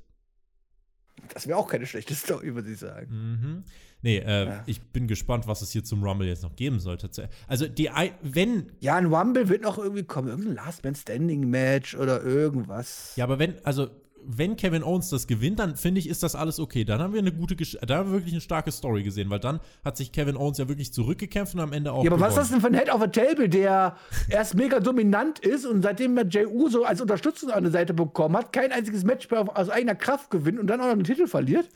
[1.33, 3.07] Das wäre auch keine schlechte Story, würde ich sagen.
[3.11, 3.63] Mhm.
[4.01, 4.63] Nee, äh, ja.
[4.65, 7.09] ich bin gespannt, was es hier zum Rumble jetzt noch geben sollte.
[7.47, 7.89] Also, die,
[8.21, 8.71] wenn.
[8.81, 10.27] Ja, ein Rumble wird noch irgendwie kommen.
[10.27, 13.13] Irgendein Last Man Standing Match oder irgendwas.
[13.15, 13.89] Ja, aber wenn, also,
[14.25, 16.83] wenn Kevin Owens das gewinnt, dann finde ich, ist das alles okay.
[16.83, 19.39] Dann haben wir eine gute, Gesch da haben wir wirklich eine starke Story gesehen, weil
[19.39, 22.03] dann hat sich Kevin Owens ja wirklich zurückgekämpft und am Ende auch.
[22.03, 22.21] Ja, aber gewonnen.
[22.21, 23.95] was ist das denn für ein Head of a Table, der
[24.29, 28.37] erst mega dominant ist und seitdem er Jey Uso als Unterstützung an der Seite bekommen
[28.37, 31.27] hat, kein einziges Match mehr aus eigener Kraft gewinnt und dann auch noch einen Titel
[31.27, 31.69] verliert?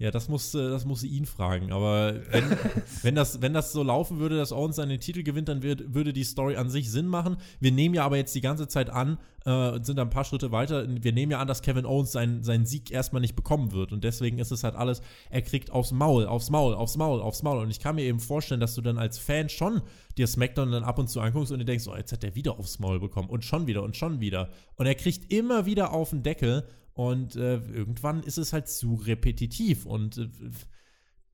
[0.00, 1.72] Ja, das musste, das musste ihn fragen.
[1.72, 2.44] Aber wenn,
[3.02, 6.14] wenn, das, wenn das so laufen würde, dass Owens seinen Titel gewinnt, dann wird, würde
[6.14, 7.36] die Story an sich Sinn machen.
[7.60, 10.52] Wir nehmen ja aber jetzt die ganze Zeit an, äh, sind da ein paar Schritte
[10.52, 10.86] weiter.
[10.88, 13.92] Wir nehmen ja an, dass Kevin Owens seinen, seinen Sieg erstmal nicht bekommen wird.
[13.92, 17.42] Und deswegen ist es halt alles, er kriegt aufs Maul, aufs Maul, aufs Maul, aufs
[17.42, 17.58] Maul.
[17.58, 19.82] Und ich kann mir eben vorstellen, dass du dann als Fan schon
[20.16, 22.58] dir SmackDown dann ab und zu anguckst und dir denkst, oh, jetzt hat er wieder
[22.58, 23.28] aufs Maul bekommen.
[23.28, 24.48] Und schon wieder und schon wieder.
[24.76, 26.64] Und er kriegt immer wieder auf den Deckel.
[26.94, 30.28] Und äh, irgendwann ist es halt zu repetitiv und äh,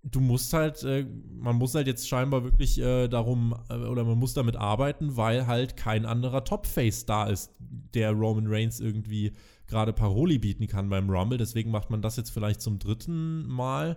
[0.03, 4.19] du musst halt, äh, man muss halt jetzt scheinbar wirklich äh, darum, äh, oder man
[4.19, 9.33] muss damit arbeiten, weil halt kein anderer Top-Face da ist, der Roman Reigns irgendwie
[9.67, 11.39] gerade Paroli bieten kann beim Rumble.
[11.39, 13.97] Deswegen macht man das jetzt vielleicht zum dritten Mal.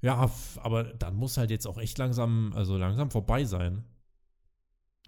[0.00, 0.30] Ja,
[0.62, 3.84] aber dann muss halt jetzt auch echt langsam, also langsam vorbei sein.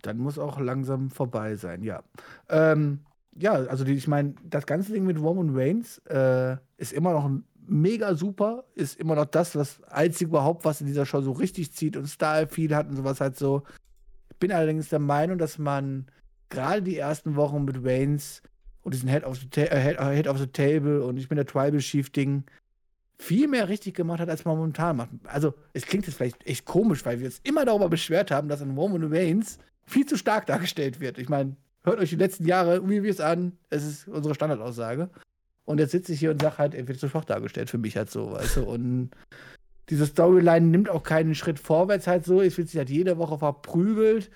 [0.02, 2.02] Dann muss auch langsam vorbei sein, ja.
[2.48, 3.05] Ähm,
[3.39, 7.30] ja, also die, ich meine, das ganze Ding mit Roman Reigns äh, ist immer noch
[7.68, 11.72] mega super, ist immer noch das, das einzige überhaupt, was in dieser Show so richtig
[11.72, 13.62] zieht und Style-Feed hat und sowas halt so.
[14.30, 16.07] Ich bin allerdings der Meinung, dass man
[16.49, 18.43] gerade die ersten Wochen mit Reigns
[18.82, 21.47] und diesen Head of the, äh, Head, Head of the Table und ich bin der
[21.47, 22.45] Tribal Chief Ding
[23.18, 25.11] viel mehr richtig gemacht hat, als man momentan macht.
[25.24, 28.61] Also, es klingt jetzt vielleicht echt komisch, weil wir uns immer darüber beschwert haben, dass
[28.61, 31.18] ein Roman Reigns viel zu stark dargestellt wird.
[31.18, 31.57] Ich meine,
[31.87, 33.53] hört euch die letzten Jahre Reviews an.
[33.70, 35.09] Es ist unsere Standardaussage.
[35.64, 37.97] Und jetzt sitze ich hier und sage halt, er wird zu schwach dargestellt für mich
[37.97, 38.64] halt so, weißt du.
[38.64, 39.11] Und
[39.89, 42.41] diese Storyline nimmt auch keinen Schritt vorwärts halt so.
[42.41, 44.30] Es wird sich halt jede Woche verprügelt.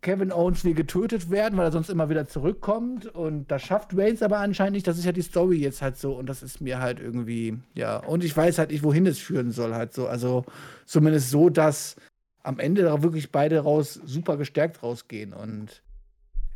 [0.00, 3.06] Kevin Owens will getötet werden, weil er sonst immer wieder zurückkommt.
[3.06, 4.86] Und das schafft Reigns aber anscheinend nicht.
[4.86, 6.14] Das ist ja die Story jetzt halt so.
[6.14, 7.96] Und das ist mir halt irgendwie, ja.
[7.98, 10.06] Und ich weiß halt nicht, wohin es führen soll halt so.
[10.06, 10.44] Also
[10.86, 11.96] zumindest so, dass
[12.42, 15.32] am Ende da wirklich beide raus super gestärkt rausgehen.
[15.32, 15.82] Und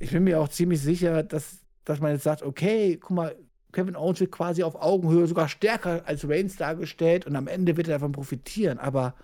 [0.03, 3.37] ich bin mir auch ziemlich sicher, dass, dass man jetzt sagt, okay, guck mal,
[3.73, 7.89] Kevin Owens wird quasi auf Augenhöhe sogar stärker als Reigns dargestellt und am Ende wird
[7.89, 8.79] er davon profitieren.
[8.79, 9.15] Aber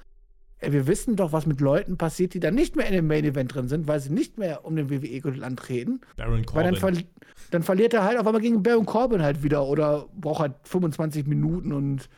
[0.59, 3.25] ey, wir wissen doch, was mit Leuten passiert, die dann nicht mehr in dem Main
[3.25, 6.01] Event drin sind, weil sie nicht mehr um den WWE-Gürtel antreten.
[6.17, 6.55] Baron Corbin.
[6.55, 7.03] Weil dann, ver
[7.51, 11.27] dann, verliert er halt auf einmal gegen Baron Corbin halt wieder oder braucht halt 25
[11.27, 12.09] Minuten und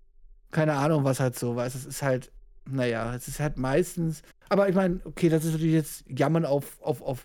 [0.51, 2.31] keine Ahnung, was halt so, weißt Es ist halt,
[2.69, 4.23] naja, es ist halt meistens.
[4.51, 7.25] Aber ich meine, okay, das ist natürlich jetzt Jammern auf, auf, auf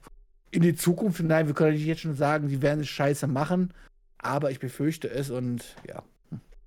[0.55, 1.47] in die Zukunft hinein.
[1.47, 3.73] Wir können nicht jetzt schon sagen, sie werden es scheiße machen,
[4.17, 6.03] aber ich befürchte es und ja.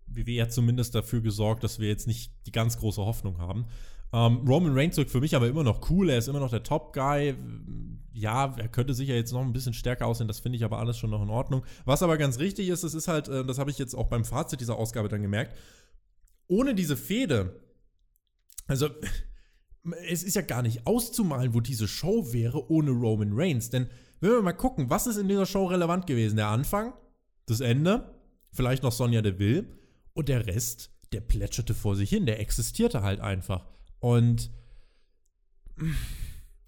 [0.07, 3.67] WWE hat zumindest dafür gesorgt, dass wir jetzt nicht die ganz große Hoffnung haben.
[4.13, 6.09] Ähm, Roman Reigns wirkt für mich aber immer noch cool.
[6.09, 7.35] Er ist immer noch der Top-Guy.
[8.13, 10.29] Ja, er könnte sicher jetzt noch ein bisschen stärker aussehen.
[10.29, 11.65] Das finde ich aber alles schon noch in Ordnung.
[11.85, 14.25] Was aber ganz richtig ist, es ist halt, äh, das habe ich jetzt auch beim
[14.25, 15.57] Fazit dieser Ausgabe dann gemerkt,
[16.47, 17.61] ohne diese Fehde,
[18.67, 18.89] also
[20.09, 23.71] es ist ja gar nicht auszumalen, wo diese Show wäre ohne Roman Reigns.
[23.71, 23.89] Denn
[24.21, 26.37] wenn wir mal gucken, was ist in dieser Show relevant gewesen?
[26.37, 26.93] Der Anfang,
[27.47, 28.15] das Ende,
[28.53, 29.67] vielleicht noch Sonja Deville
[30.15, 33.67] und der Rest, der plätscherte vor sich hin, der existierte halt einfach.
[34.01, 34.51] Und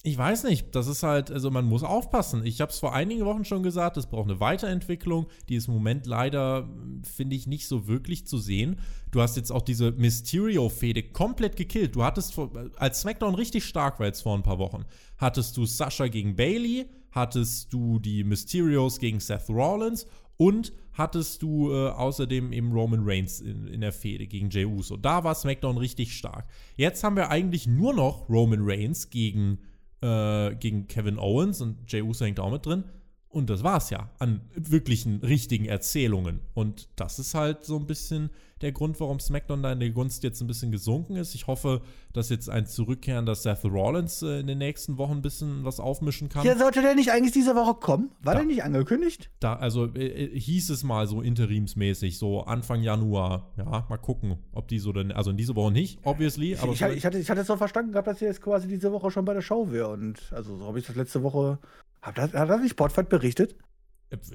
[0.03, 2.47] ich weiß nicht, das ist halt, also man muss aufpassen.
[2.47, 5.27] Ich habe es vor einigen Wochen schon gesagt, es braucht eine Weiterentwicklung.
[5.49, 6.71] Die ist im Moment leider,
[7.03, 8.81] finde ich, nicht so wirklich zu sehen.
[9.11, 11.97] Du hast jetzt auch diese Mysterio-Fehde komplett gekillt.
[11.97, 12.39] Du hattest,
[12.77, 14.87] als SmackDown richtig stark war jetzt vor ein paar Wochen,
[15.19, 20.07] hattest du Sasha gegen Bailey, hattest du die Mysterios gegen Seth Rollins
[20.39, 24.97] und hattest du äh, außerdem eben Roman Reigns in, in der Fehde gegen Jey Uso.
[24.97, 26.47] Da war SmackDown richtig stark.
[26.77, 29.59] Jetzt haben wir eigentlich nur noch Roman Reigns gegen
[30.03, 32.85] äh, gegen Kevin Owens und Jey Uso hängt auch mit drin.
[33.29, 36.41] Und das war's ja an wirklichen, richtigen Erzählungen.
[36.53, 38.31] Und das ist halt so ein bisschen
[38.61, 41.35] der Grund, warum SmackDown da in der Gunst jetzt ein bisschen gesunken ist.
[41.35, 41.81] Ich hoffe,
[42.13, 45.81] dass jetzt ein Zurückkehren, dass Seth Rollins äh, in den nächsten Wochen ein bisschen was
[45.81, 46.45] aufmischen kann.
[46.45, 48.11] Ja, sollte der nicht eigentlich diese Woche kommen?
[48.23, 49.31] War da, der nicht angekündigt?
[49.41, 53.53] Da, also äh, äh, hieß es mal so interimsmäßig, so Anfang Januar.
[53.57, 56.57] Ja, mal gucken, ob die so denn, also in dieser Woche nicht, obviously.
[56.57, 58.69] Aber ich, ich, ich hatte, ich hatte es so verstanden gehabt, dass er jetzt quasi
[58.69, 59.89] diese Woche schon bei der Show wäre.
[59.89, 61.59] Und also so habe ich das letzte Woche
[62.03, 63.57] hat das, hat das nicht Spotfight berichtet?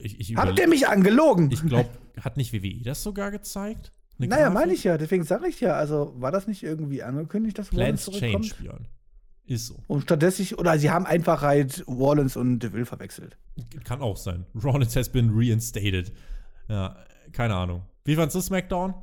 [0.01, 1.51] Ich, ich Habt ihr mich angelogen?
[1.51, 1.89] Ich glaube,
[2.21, 3.91] hat nicht WWE das sogar gezeigt?
[4.17, 4.97] Eine naja, meine ich ja.
[4.97, 5.73] Deswegen sage ich ja.
[5.73, 8.87] Also war das nicht irgendwie angekündigt, dass Plans Change, Björn.
[9.47, 9.75] Ist so.
[9.87, 13.37] Und stattdessen, oder sie haben einfach halt Rollins und DeVille verwechselt.
[13.83, 14.45] Kann auch sein.
[14.63, 16.11] Rollins has been reinstated.
[16.67, 16.97] Ja,
[17.31, 17.83] keine Ahnung.
[18.05, 18.95] Wie fandest du SmackDown?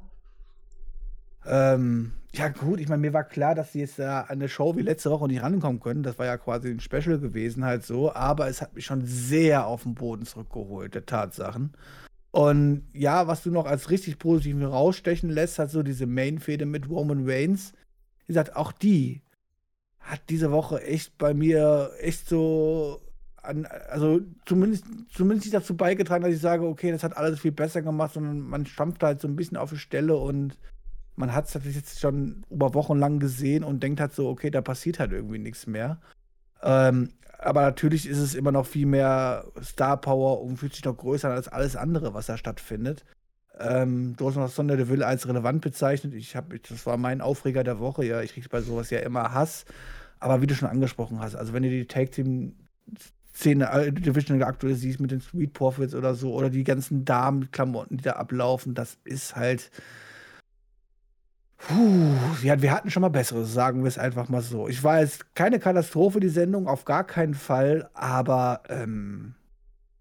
[1.44, 4.76] Ähm, ja, gut, ich meine, mir war klar, dass sie jetzt da an eine Show
[4.76, 6.02] wie letzte Woche nicht rankommen können.
[6.02, 8.12] Das war ja quasi ein Special gewesen, halt so.
[8.12, 11.72] Aber es hat mich schon sehr auf den Boden zurückgeholt, der Tatsachen.
[12.32, 16.88] Und ja, was du noch als richtig positiv rausstechen lässt, hat so diese Main-Fehde mit
[16.88, 17.72] Roman Reigns.
[18.20, 19.20] Wie gesagt, auch die
[20.00, 23.00] hat diese Woche echt bei mir echt so
[23.42, 27.52] an, also zumindest, zumindest nicht dazu beigetragen, dass ich sage, okay, das hat alles viel
[27.52, 30.58] besser gemacht, sondern man stampft halt so ein bisschen auf die Stelle und
[31.16, 34.62] man hat es jetzt schon über Wochen lang gesehen und denkt halt so, okay, da
[34.62, 36.00] passiert halt irgendwie nichts mehr.
[36.62, 37.10] Ähm,
[37.44, 41.30] aber natürlich ist es immer noch viel mehr Star Power und fühlt sich noch größer
[41.30, 43.04] als alles andere, was da stattfindet.
[43.58, 46.14] Ähm, du hast noch Sonder de Ville als relevant bezeichnet.
[46.14, 48.04] Ich hab, das war mein Aufreger der Woche.
[48.04, 49.64] Ja, ich kriege bei sowas ja immer Hass.
[50.20, 52.54] Aber wie du schon angesprochen hast, also wenn du die Tag Team
[53.34, 57.96] Szene, äh, Division aktuell siehst mit den Street Profits oder so, oder die ganzen Damen-Klamotten,
[57.96, 59.70] die da ablaufen, das ist halt
[62.42, 64.68] ja, wir hatten schon mal Besseres, sagen wir es einfach mal so.
[64.68, 69.34] Ich war jetzt keine Katastrophe, die Sendung, auf gar keinen Fall, aber ähm,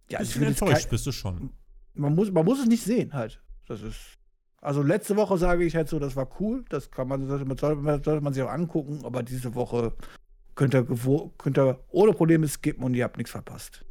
[0.09, 1.51] ja, ich enttäuscht bist du schon.
[1.93, 3.41] Man muss, man muss es nicht sehen, halt.
[3.67, 4.17] Das ist.
[4.61, 7.57] Also letzte Woche sage ich halt so, das war cool, das kann man, sollte man,
[7.57, 9.93] sollte man sich auch angucken, aber diese Woche
[10.53, 10.85] könnt ihr,
[11.37, 13.83] könnt ihr ohne Probleme skippen und ihr habt nichts verpasst.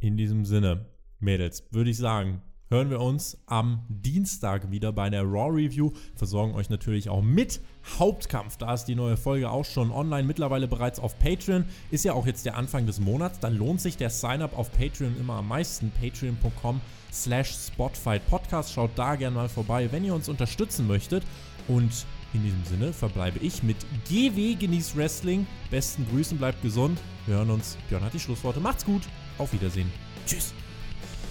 [0.00, 0.86] In diesem Sinne,
[1.20, 2.42] Mädels, würde ich sagen,
[2.74, 5.92] hören wir uns am Dienstag wieder bei der Raw Review.
[6.16, 7.60] Versorgen euch natürlich auch mit
[8.00, 8.56] Hauptkampf.
[8.56, 11.66] Da ist die neue Folge auch schon online, mittlerweile bereits auf Patreon.
[11.92, 13.38] Ist ja auch jetzt der Anfang des Monats.
[13.38, 15.92] Dann lohnt sich der Sign-up auf Patreon immer am meisten.
[16.00, 16.80] Patreon.com
[17.12, 18.72] slash Spotfight Podcast.
[18.72, 21.22] Schaut da gerne mal vorbei, wenn ihr uns unterstützen möchtet.
[21.68, 23.76] Und in diesem Sinne verbleibe ich mit
[24.08, 25.46] GW Genieß Wrestling.
[25.70, 26.98] Besten Grüßen, bleibt gesund.
[27.26, 27.78] Wir hören uns.
[27.88, 28.58] Björn hat die Schlussworte.
[28.58, 29.02] Macht's gut.
[29.38, 29.92] Auf Wiedersehen.
[30.26, 30.52] Tschüss.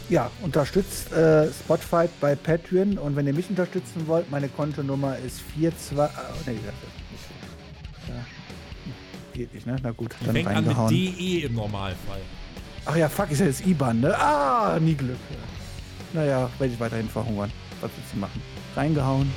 [0.09, 5.41] Ja, unterstützt äh, Spotfight bei Patreon und wenn ihr mich unterstützen wollt, meine Kontonummer ist
[5.55, 5.97] 42.
[5.97, 6.07] Oh,
[6.45, 6.73] nee, ja,
[9.33, 9.77] geht nicht, ne?
[9.81, 12.21] Na gut, dann Fängt an mit DE im Normalfall.
[12.85, 14.17] Ach ja, fuck, ist ja jetzt IBAN, ne?
[14.17, 15.17] Ah, nie Glück.
[16.13, 17.51] Naja, werde ich weiterhin verhungern.
[17.81, 18.41] Was willst du machen?
[18.75, 19.31] Reingehauen.